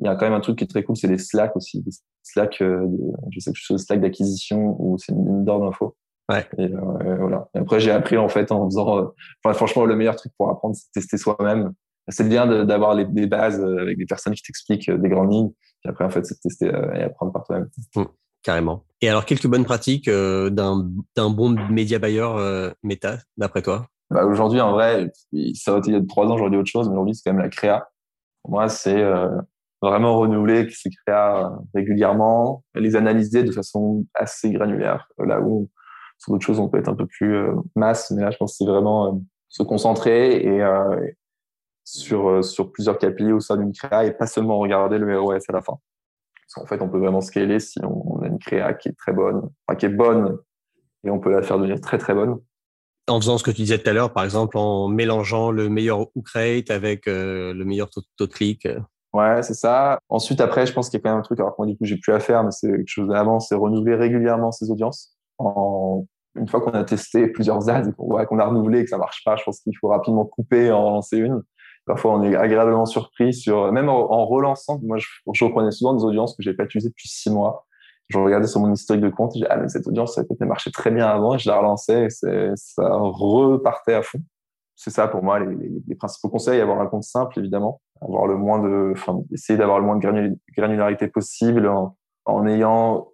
[0.02, 1.84] il y a quand même un truc qui est très cool, c'est les Slack aussi.
[1.86, 1.92] Les
[2.24, 2.88] Slack, euh,
[3.32, 5.96] je sais que je suis sur Slack d'acquisition où c'est une mine d'or d'infos.
[6.30, 6.46] Ouais.
[6.58, 7.50] Et, euh, voilà.
[7.56, 8.98] Et après, j'ai appris en fait en faisant.
[8.98, 9.08] Euh,
[9.44, 11.74] enfin, franchement, le meilleur truc pour apprendre, c'est tester soi-même.
[12.08, 15.52] C'est bien d'avoir les, des bases avec des personnes qui t'expliquent des grandes lignes.
[15.82, 17.70] Puis après, en fait, c'est tester et apprendre par toi-même.
[17.96, 18.04] Mmh,
[18.42, 18.84] carrément.
[19.02, 23.86] Et alors, quelques bonnes pratiques d'un bon média buyer méta, d'après toi?
[24.10, 25.12] Bah, aujourd'hui, en vrai,
[25.54, 27.30] ça aurait été il y a trois ans, j'aurais dit autre chose, mais aujourd'hui, c'est
[27.30, 27.90] quand même la créa.
[28.42, 29.30] Pour moi, c'est euh,
[29.82, 35.08] vraiment renouveler ces créas euh, régulièrement, les analyser de façon assez granulaire.
[35.20, 35.70] Là où,
[36.18, 38.54] sur d'autres choses, on peut être un peu plus euh, masse, mais là, je pense
[38.54, 40.64] que c'est vraiment se concentrer et
[41.84, 45.54] sur, sur plusieurs KPI au sein d'une créa et pas seulement regarder le ROS à
[45.54, 45.80] la fin.
[46.36, 49.12] Parce qu'en fait, on peut vraiment scaler si on, a une créa qui est très
[49.12, 50.38] bonne, enfin, qui est bonne
[51.04, 52.40] et on peut la faire devenir très très bonne
[53.10, 56.02] En faisant ce que tu disais tout à l'heure, par exemple, en mélangeant le meilleur
[56.16, 58.68] hook avec le meilleur taux de clic.
[59.14, 60.00] Ouais, c'est ça.
[60.10, 61.86] Ensuite, après, je pense qu'il y a quand même un truc, alors moi, du coup,
[61.86, 65.16] j'ai plus à faire, mais c'est quelque chose d'avant, c'est renouveler régulièrement ses audiences.
[65.38, 66.06] En...
[66.36, 68.90] Une fois qu'on a testé plusieurs ads et qu'on voit qu'on a renouvelé et que
[68.90, 71.42] ça marche pas, je pense qu'il faut rapidement couper en lancer une.
[71.88, 74.80] Parfois, on est agréablement surpris sur, même en, relançant.
[74.84, 77.66] Moi, je, je, reprenais souvent des audiences que j'ai pas utilisées depuis six mois.
[78.10, 80.72] Je regardais sur mon historique de compte, j'ai ah, mais cette audience, ça peut-être marché
[80.72, 82.10] très bien avant, et je la relançais et
[82.56, 84.20] ça repartait à fond.
[84.76, 87.82] C'est ça pour moi les, principaux conseils avoir un compte simple évidemment.
[88.02, 91.70] Avoir le moins de enfin essayer d'avoir le moins de granularité possible
[92.26, 93.10] en ayant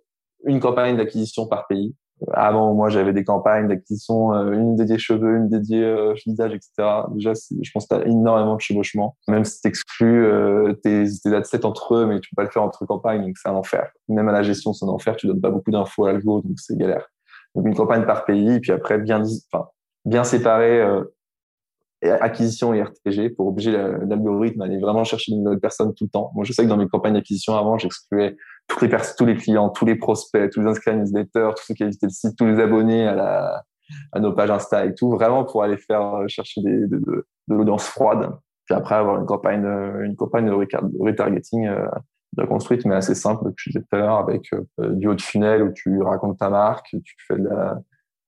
[0.46, 1.96] une campagne d'acquisition par pays
[2.34, 6.90] avant moi j'avais des campagnes d'acquisition euh, une dédiée cheveux une dédiée euh, visage etc
[7.14, 9.18] déjà je pense que tu énormément de chevauchement.
[9.28, 12.52] Même si tu exclus euh, tes, tes datasets entre eux mais tu peux pas le
[12.52, 13.92] faire entre campagnes donc c'est un enfer.
[14.08, 15.16] Même à la gestion c'est un enfer.
[15.18, 17.08] Tu donnes pas beaucoup d'infos à l'algo donc c'est galère.
[17.54, 19.68] Donc une campagne par pays puis après bien enfin
[20.06, 21.04] bien séparer euh,
[22.22, 26.10] acquisition et RTG pour obliger l'algorithme à aller vraiment chercher une nouvelle personne tout le
[26.10, 26.32] temps.
[26.36, 28.36] Moi, je sais que dans mes campagnes d'acquisition avant, j'excluais
[28.68, 31.74] toutes les tous les clients, tous les prospects, tous les inscrits à newsletter, tous ceux
[31.74, 33.64] qui visité le site, tous les abonnés à, la,
[34.20, 38.32] nos pages Insta et tout, vraiment pour aller faire chercher des, de, de, l'audience froide.
[38.66, 39.66] Puis après, avoir une campagne,
[40.02, 40.52] une campagne de
[41.00, 41.86] retargeting euh,
[42.36, 45.14] bien construite, mais assez simple, que je disais tout à l'heure, avec euh, du haut
[45.14, 47.80] de funnel où tu racontes ta marque, tu fais de la,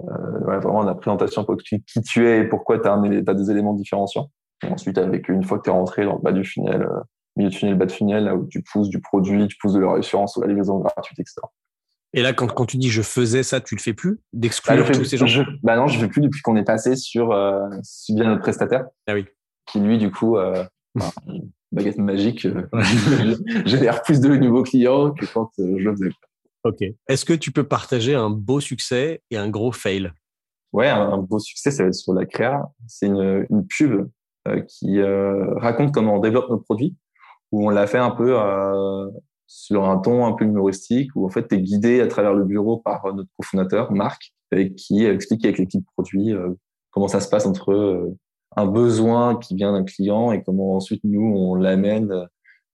[0.03, 3.73] euh, vraiment la présentation pour qui, qui tu es et pourquoi tu as, des éléments
[3.73, 4.29] différenciants.
[4.69, 6.99] Ensuite, avec une fois que tu es rentré dans le bas du funnel, euh,
[7.37, 9.79] milieu de funnel, bas de funnel, là où tu pousses du produit, tu pousses de
[9.79, 11.35] la réassurance ou la livraison gratuite, etc.
[12.13, 14.91] Et là, quand, quand, tu dis je faisais ça, tu le fais plus D'exclure bah,
[14.91, 15.45] tous ces gens?
[15.61, 17.69] Bah non, je ne fais plus depuis qu'on est passé sur euh,
[18.09, 18.85] bien notre prestataire.
[19.07, 19.25] Ah oui.
[19.65, 20.63] Qui lui, du coup, euh,
[20.95, 21.11] bah,
[21.71, 22.67] baguette magique, euh,
[23.65, 26.11] génère plus de nouveaux clients que quand je le faisais.
[26.63, 26.83] Ok.
[27.07, 30.11] Est-ce que tu peux partager un beau succès et un gros fail?
[30.73, 32.69] Ouais, un, beau succès, ça va être sur la créa.
[32.87, 34.09] C'est une, une, pub
[34.47, 36.95] euh, qui euh, raconte comment on développe nos produits,
[37.51, 39.09] où on l'a fait un peu euh,
[39.47, 42.43] sur un ton un peu humoristique, où en fait, tu es guidé à travers le
[42.43, 46.33] bureau par notre cofondateur, Marc, et qui explique avec l'équipe produit
[46.91, 48.15] comment ça se passe entre
[48.55, 52.27] un besoin qui vient d'un client et comment ensuite nous, on l'amène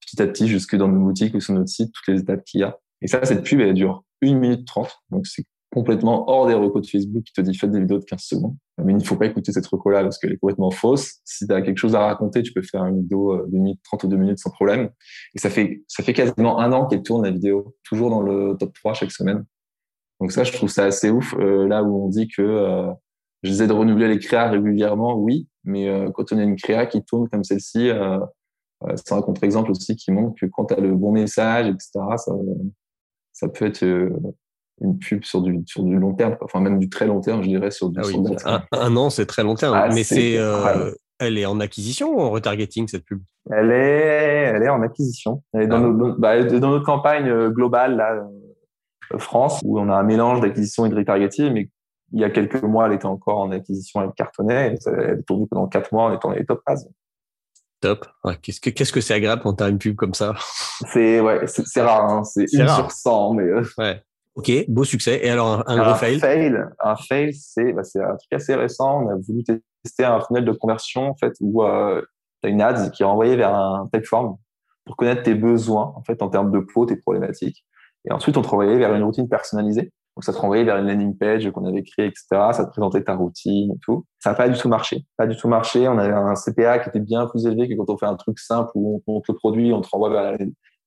[0.06, 2.62] petit à petit jusque dans nos boutiques ou sur notre site, toutes les étapes qu'il
[2.62, 2.78] y a.
[3.02, 4.90] Et ça, cette pub, elle dure 1 minute 30.
[5.10, 8.06] Donc, c'est complètement hors des recos de Facebook qui te dit faites des vidéos de
[8.06, 8.56] 15 secondes.
[8.84, 11.20] Mais il ne faut pas écouter cette reco-là parce qu'elle est complètement fausse.
[11.26, 13.80] Si tu as quelque chose à raconter, tu peux faire une vidéo de 1 minute
[13.84, 14.90] 30 ou 2 minutes sans problème.
[15.36, 18.56] Et ça fait, ça fait quasiment un an qu'elle tourne la vidéo, toujours dans le
[18.58, 19.46] top 3 chaque semaine.
[20.20, 21.34] Donc ça, je trouve ça assez ouf.
[21.38, 22.92] Euh, là où on dit que euh,
[23.44, 25.48] j'essaie de renouveler les créas régulièrement, oui.
[25.64, 28.20] Mais euh, quand on a une créa qui tourne comme celle-ci, euh,
[28.84, 31.92] euh c'est un contre-exemple aussi qui montre que quand tu as le bon message, etc.,
[33.32, 34.10] ça, peut être euh,
[34.82, 37.48] une pub sur du, sur du long terme, enfin même du très long terme, je
[37.48, 38.00] dirais, sur du
[38.46, 39.76] ah un, an, c'est très long terme.
[39.76, 43.22] Ah, mais c'est, euh, elle est en acquisition ou en retargeting, cette pub?
[43.52, 45.44] Elle est, elle est en acquisition.
[45.54, 45.88] Elle est dans, ah.
[45.88, 48.28] nos, bah, dans notre campagne euh, globale, là,
[49.18, 51.70] France, où on a un mélange d'acquisition et de retargeting, mais
[52.14, 55.48] il y a quelques mois, elle était encore en acquisition, elle cartonnait, elle est tournée
[55.50, 56.80] pendant quatre mois étant dans les top pages.
[57.82, 58.08] Top.
[58.42, 60.36] qu'est-ce que qu'est-ce que c'est agréable quand tu as une pub comme ça?
[60.94, 62.24] C'est ouais, c'est rare, hein.
[62.24, 63.64] c'est une sur 100, mais euh.
[63.78, 64.02] ouais.
[64.36, 65.20] Ok, beau succès.
[65.24, 66.20] Et alors un, gros fail?
[66.20, 69.04] fail Un fail, c'est bah, c'est un truc assez récent.
[69.04, 72.02] On a voulu tester un funnel de conversion en fait où euh,
[72.42, 74.38] tu as une ad qui est envoyée vers un plateforme
[74.86, 77.64] pour connaître tes besoins en fait en termes de peau, tes problématiques.
[78.06, 80.88] Et ensuite on te renvoyait vers une routine personnalisée donc, ça te renvoyait vers une
[80.88, 82.26] landing page qu'on avait créée, etc.
[82.52, 84.06] Ça te présentait ta routine et tout.
[84.20, 85.06] Ça n'a pas du tout marché.
[85.18, 85.88] Pas du tout marché.
[85.88, 88.38] On avait un CPA qui était bien plus élevé que quand on fait un truc
[88.38, 90.38] simple où on monte le produit, on te renvoie vers, la,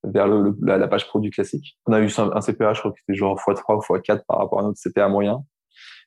[0.06, 0.26] vers
[0.62, 1.78] la, page produit classique.
[1.86, 4.60] On a eu un CPA, je crois que c'était genre x3 ou x4 par rapport
[4.60, 5.44] à notre CPA moyen.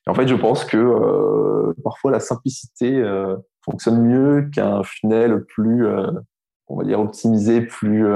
[0.06, 5.44] Et en fait, je pense que euh, parfois la simplicité euh, fonctionne mieux qu'un funnel
[5.44, 6.10] plus, euh,
[6.68, 8.06] on va dire, optimisé, plus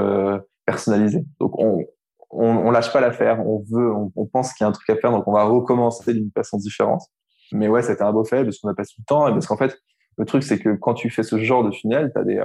[0.65, 1.23] personnalisé.
[1.39, 1.85] Donc, on,
[2.31, 4.95] on, on lâche pas l'affaire, on veut, on, pense qu'il y a un truc à
[4.95, 7.03] faire, donc on va recommencer d'une façon différente.
[7.51, 9.57] Mais ouais, c'était un beau fait parce qu'on a passé du temps et parce qu'en
[9.57, 9.77] fait,
[10.17, 12.43] le truc c'est que quand tu fais ce genre de funnel, tu as des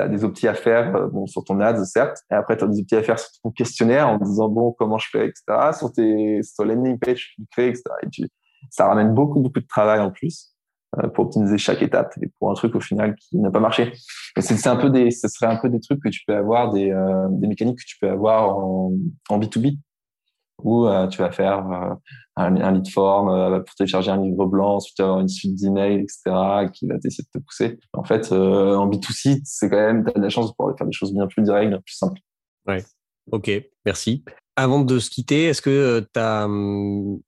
[0.00, 2.64] euh, as des optis à faire euh, bon, sur ton ads, certes, et après tu
[2.64, 5.72] as des optis à faire sur ton questionnaire en disant bon comment je fais, etc.
[5.76, 7.84] Sur tes sur landing page tu crées, etc.
[8.02, 8.26] Et
[8.70, 10.52] ça ramène beaucoup beaucoup de travail en plus.
[10.98, 13.94] Euh, pour optimiser chaque étape et pour un truc au final qui n'a pas marché.
[14.38, 16.90] C'est un peu des, ce serait un peu des trucs que tu peux avoir, des,
[16.90, 18.92] euh, des mécaniques que tu peux avoir en,
[19.30, 19.78] en B2B
[20.58, 21.98] où euh, tu vas faire un,
[22.36, 26.86] un, lead form pour télécharger un livre blanc, ensuite avoir une suite d'emails, etc., qui
[26.86, 27.78] va essayer de te pousser.
[27.92, 30.86] En fait, en B2C, c'est quand même, tu as de la chance de pouvoir faire
[30.86, 32.20] des choses bien plus directes, bien plus simples.
[32.66, 32.84] Ouais.
[33.30, 33.50] Ok,
[33.84, 34.24] merci.
[34.56, 37.20] Avant de se quitter, est-ce que tu as hum,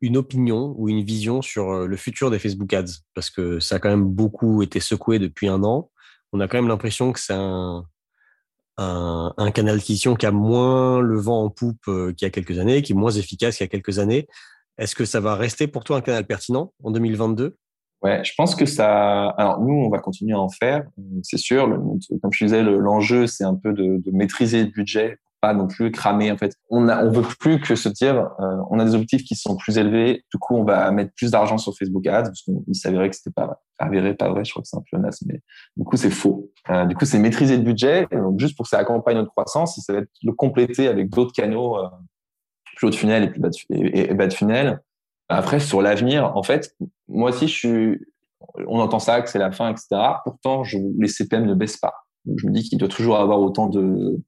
[0.00, 3.02] une opinion ou une vision sur le futur des Facebook Ads?
[3.14, 5.90] Parce que ça a quand même beaucoup été secoué depuis un an.
[6.32, 7.86] On a quand même l'impression que c'est un,
[8.78, 12.58] un, un, canal d'acquisition qui a moins le vent en poupe qu'il y a quelques
[12.58, 14.26] années, qui est moins efficace qu'il y a quelques années.
[14.78, 17.56] Est-ce que ça va rester pour toi un canal pertinent en 2022
[18.02, 19.28] Ouais, je pense que ça.
[19.30, 20.84] Alors nous, on va continuer à en faire,
[21.22, 21.66] c'est sûr.
[21.66, 25.18] comme je disais, l'enjeu, c'est un peu de, maîtriser le budget,
[25.54, 26.30] non plus cramer.
[26.30, 29.24] En fait, on a, on veut plus que se dire, euh, on a des objectifs
[29.24, 30.24] qui sont plus élevés.
[30.32, 33.30] Du coup, on va mettre plus d'argent sur Facebook Ads parce qu'il s'avérait que c'était
[33.30, 34.44] pas avéré, pas vrai.
[34.44, 35.40] Je crois que c'est un naze, mais
[35.76, 36.50] du coup, c'est faux.
[36.70, 38.06] Euh, du coup, c'est maîtriser le budget.
[38.10, 41.32] Donc, juste pour que ça accompagne notre croissance, ça va être le compléter avec d'autres
[41.32, 41.78] canaux.
[41.78, 41.88] Euh,
[42.76, 44.80] plus haut de funnel et plus bas de, et, bas de funnel.
[45.28, 46.76] Après, sur l'avenir, en fait,
[47.08, 48.06] moi aussi, je suis,
[48.68, 49.86] on entend ça, que c'est la fin, etc.
[50.24, 51.94] Pourtant, je, les CPM ne baissent pas.
[52.36, 54.20] je me dis qu'il doit toujours avoir autant de,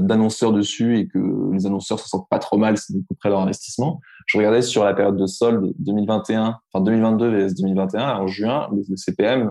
[0.00, 1.18] d'annonceurs dessus et que
[1.52, 4.00] les annonceurs se sentent pas trop mal c'est près leur investissement.
[4.26, 8.96] Je regardais sur la période de solde 2021, enfin 2022 vs 2021, en juin, les
[8.96, 9.50] CPM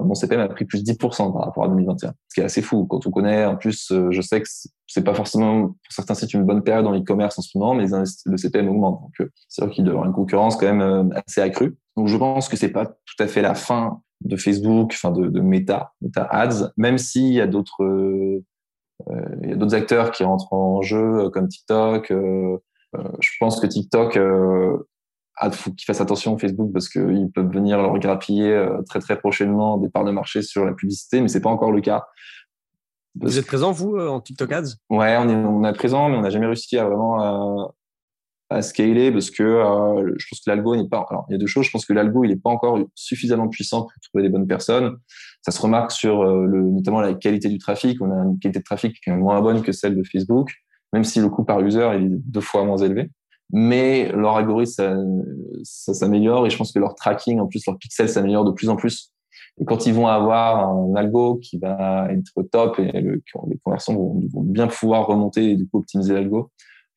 [0.00, 2.62] mon CPM a pris plus de 10% par rapport à 2021, ce qui est assez
[2.62, 2.86] fou.
[2.86, 4.48] Quand on connaît, en plus, euh, je sais que
[4.86, 7.86] c'est pas forcément pour certains sites une bonne période dans l'e-commerce en ce moment, mais
[8.24, 9.02] le CPM augmente.
[9.02, 11.76] Donc, euh, c'est vrai qu'il doit avoir une concurrence quand même euh, assez accrue.
[11.96, 15.26] Donc, je pense que c'est pas tout à fait la fin de Facebook, enfin de,
[15.26, 18.42] de Meta, Meta Ads, même s'il y a d'autres, euh,
[19.42, 22.10] il y a d'autres acteurs qui rentrent en jeu comme TikTok.
[22.10, 22.58] Euh,
[23.20, 24.18] je pense que TikTok
[25.36, 29.00] ah, faut qu'ils fassent attention au Facebook parce qu'ils peuvent venir leur grappiller euh, très
[29.00, 32.06] très prochainement des parts de marché sur la publicité, mais c'est pas encore le cas.
[33.20, 34.76] Vous êtes présent vous euh, en TikTok Ads?
[34.90, 37.72] Ouais, on est, on est présent, mais on n'a jamais réussi à vraiment
[38.52, 41.06] à, scaler parce que euh, je pense que l'algo n'est pas.
[41.10, 41.66] Alors il y a deux choses.
[41.66, 44.96] Je pense que l'algo il n'est pas encore suffisamment puissant pour trouver des bonnes personnes.
[45.42, 48.00] Ça se remarque sur le, notamment la qualité du trafic.
[48.00, 50.52] On a une qualité de trafic qui est moins bonne que celle de Facebook,
[50.92, 53.10] même si le coût par user est deux fois moins élevé
[53.52, 55.22] mais leur algorithme
[55.62, 58.70] ça, s'améliore et je pense que leur tracking en plus leur pixel s'améliore de plus
[58.70, 59.12] en plus
[59.60, 63.94] et quand ils vont avoir un algo qui va être top et le, les conversions
[63.94, 66.50] vont, vont, bien pouvoir remonter et du coup optimiser l'algo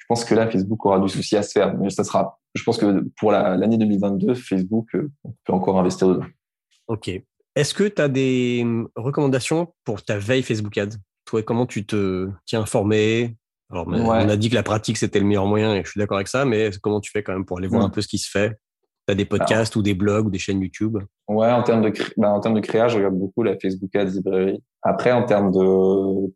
[0.05, 2.63] je pense que là Facebook aura du souci à se faire mais ça sera je
[2.63, 5.11] pense que pour l'année 2022 Facebook euh,
[5.43, 6.25] peut encore investir dedans.
[6.87, 7.09] Ok.
[7.55, 10.97] Est-ce que tu as des hum, recommandations pour ta veille Facebook Ads?
[11.25, 13.35] Toi comment tu te tiens informé?
[13.71, 16.17] Alors, on a dit que la pratique, c'était le meilleur moyen et je suis d'accord
[16.17, 18.19] avec ça, mais comment tu fais quand même pour aller voir un peu ce qui
[18.19, 18.59] se fait?
[19.07, 20.99] Tu as des podcasts ou des blogs ou des chaînes YouTube?
[21.27, 24.11] Ouais, en termes de, bah, en termes de créa, je regarde beaucoup la Facebook Ads
[24.11, 24.63] Librairie.
[24.83, 26.31] Après, en termes de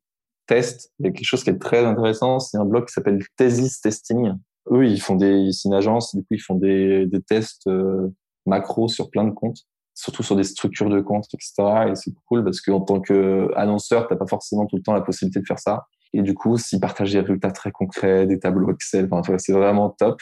[0.50, 2.40] test, il y a quelque chose qui est très intéressant.
[2.40, 4.34] C'est un blog qui s'appelle Thesis Testing.
[4.72, 8.10] Eux, ils font des, c'est une agence, du coup, ils font des, des tests euh,
[8.46, 9.66] macro sur plein de comptes
[10.00, 11.90] surtout sur des structures de comptes, etc.
[11.90, 15.02] Et c'est cool parce qu'en tant qu'annonceur, tu n'as pas forcément tout le temps la
[15.02, 15.88] possibilité de faire ça.
[16.14, 19.90] Et du coup, s'ils partagent des résultats très concrets, des tableaux Excel, enfin, c'est vraiment
[19.90, 20.22] top.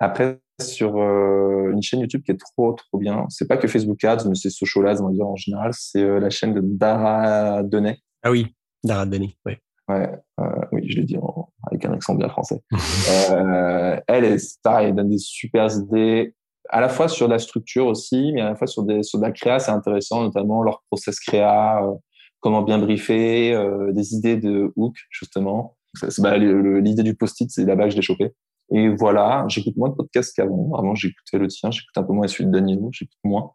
[0.00, 4.02] Après, sur euh, une chaîne YouTube qui est trop, trop bien, c'est pas que Facebook
[4.02, 6.60] Ads, mais c'est Social Ads, on va dire en général, c'est euh, la chaîne de
[6.62, 8.00] Dara Denay.
[8.24, 8.52] Ah oui,
[8.84, 9.34] Dara oui.
[9.88, 10.10] Ouais,
[10.40, 11.16] euh, oui, je l'ai dit
[11.66, 12.60] avec un accent bien français.
[13.30, 16.34] euh, elle est pareil, elle donne des super idées,
[16.68, 19.24] à la fois sur la structure aussi, mais à la fois sur, des, sur de
[19.24, 21.94] la créa, c'est intéressant, notamment leur process créa, euh,
[22.40, 25.76] comment bien briefer, euh, des idées de hook justement.
[26.18, 28.32] Bah, l'idée du post-it, c'est là-bas que je l'ai chopé.
[28.70, 30.74] Et voilà, j'écoute moins de podcasts qu'avant.
[30.76, 33.52] Avant, j'écoutais le tien, j'écoute un peu moins celui de Danilo, j'écoute moins,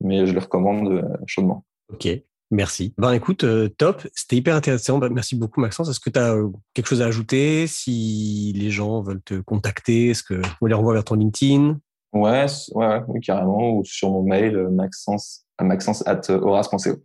[0.00, 1.64] mais je le recommande chaudement.
[1.92, 2.08] Ok,
[2.50, 2.94] merci.
[2.98, 4.98] Ben écoute, euh, top, c'était hyper intéressant.
[4.98, 5.88] Ben, merci beaucoup Maxence.
[5.88, 6.34] Est-ce que tu as
[6.74, 7.66] quelque chose à ajouter?
[7.66, 11.78] Si les gens veulent te contacter, est-ce que vous les renvoie vers ton LinkedIn?
[12.12, 17.00] Ouais, ouais, oui, carrément, ou sur mon mail, maxence, maxence at horace.co.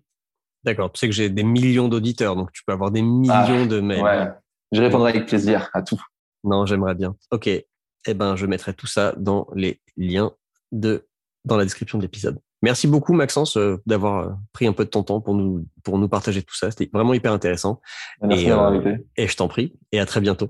[0.64, 0.92] D'accord.
[0.92, 3.80] Tu sais que j'ai des millions d'auditeurs, donc tu peux avoir des millions ah, de
[3.80, 4.02] mails.
[4.02, 4.30] Ouais.
[4.72, 6.02] Je répondrai avec plaisir à tout.
[6.44, 7.16] Non, j'aimerais bien.
[7.32, 7.48] Ok.
[7.48, 10.32] Eh ben, je mettrai tout ça dans les liens
[10.72, 11.08] de
[11.46, 12.40] dans la description de l'épisode.
[12.66, 16.00] Merci beaucoup Maxence euh, d'avoir euh, pris un peu de ton temps pour nous pour
[16.00, 16.72] nous partager tout ça.
[16.72, 17.80] C'était vraiment hyper intéressant.
[18.24, 19.06] Merci d'avoir euh, invité.
[19.18, 19.78] Et je t'en prie.
[19.92, 20.50] Et à très bientôt.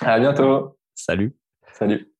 [0.00, 0.78] À bientôt.
[0.94, 1.36] Salut.
[1.74, 2.10] Salut.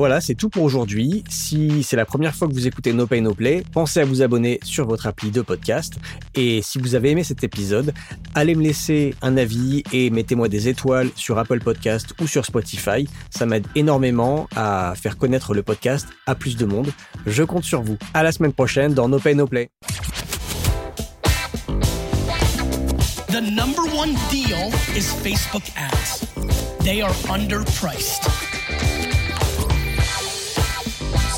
[0.00, 1.24] Voilà, c'est tout pour aujourd'hui.
[1.28, 4.22] Si c'est la première fois que vous écoutez No Pay No Play, pensez à vous
[4.22, 5.98] abonner sur votre appli de podcast.
[6.34, 7.92] Et si vous avez aimé cet épisode,
[8.34, 13.06] allez me laisser un avis et mettez-moi des étoiles sur Apple Podcast ou sur Spotify.
[13.28, 16.90] Ça m'aide énormément à faire connaître le podcast à plus de monde.
[17.26, 17.98] Je compte sur vous.
[18.14, 19.68] À la semaine prochaine dans No Pay No Play.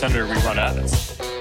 [0.03, 1.32] Senator we run at.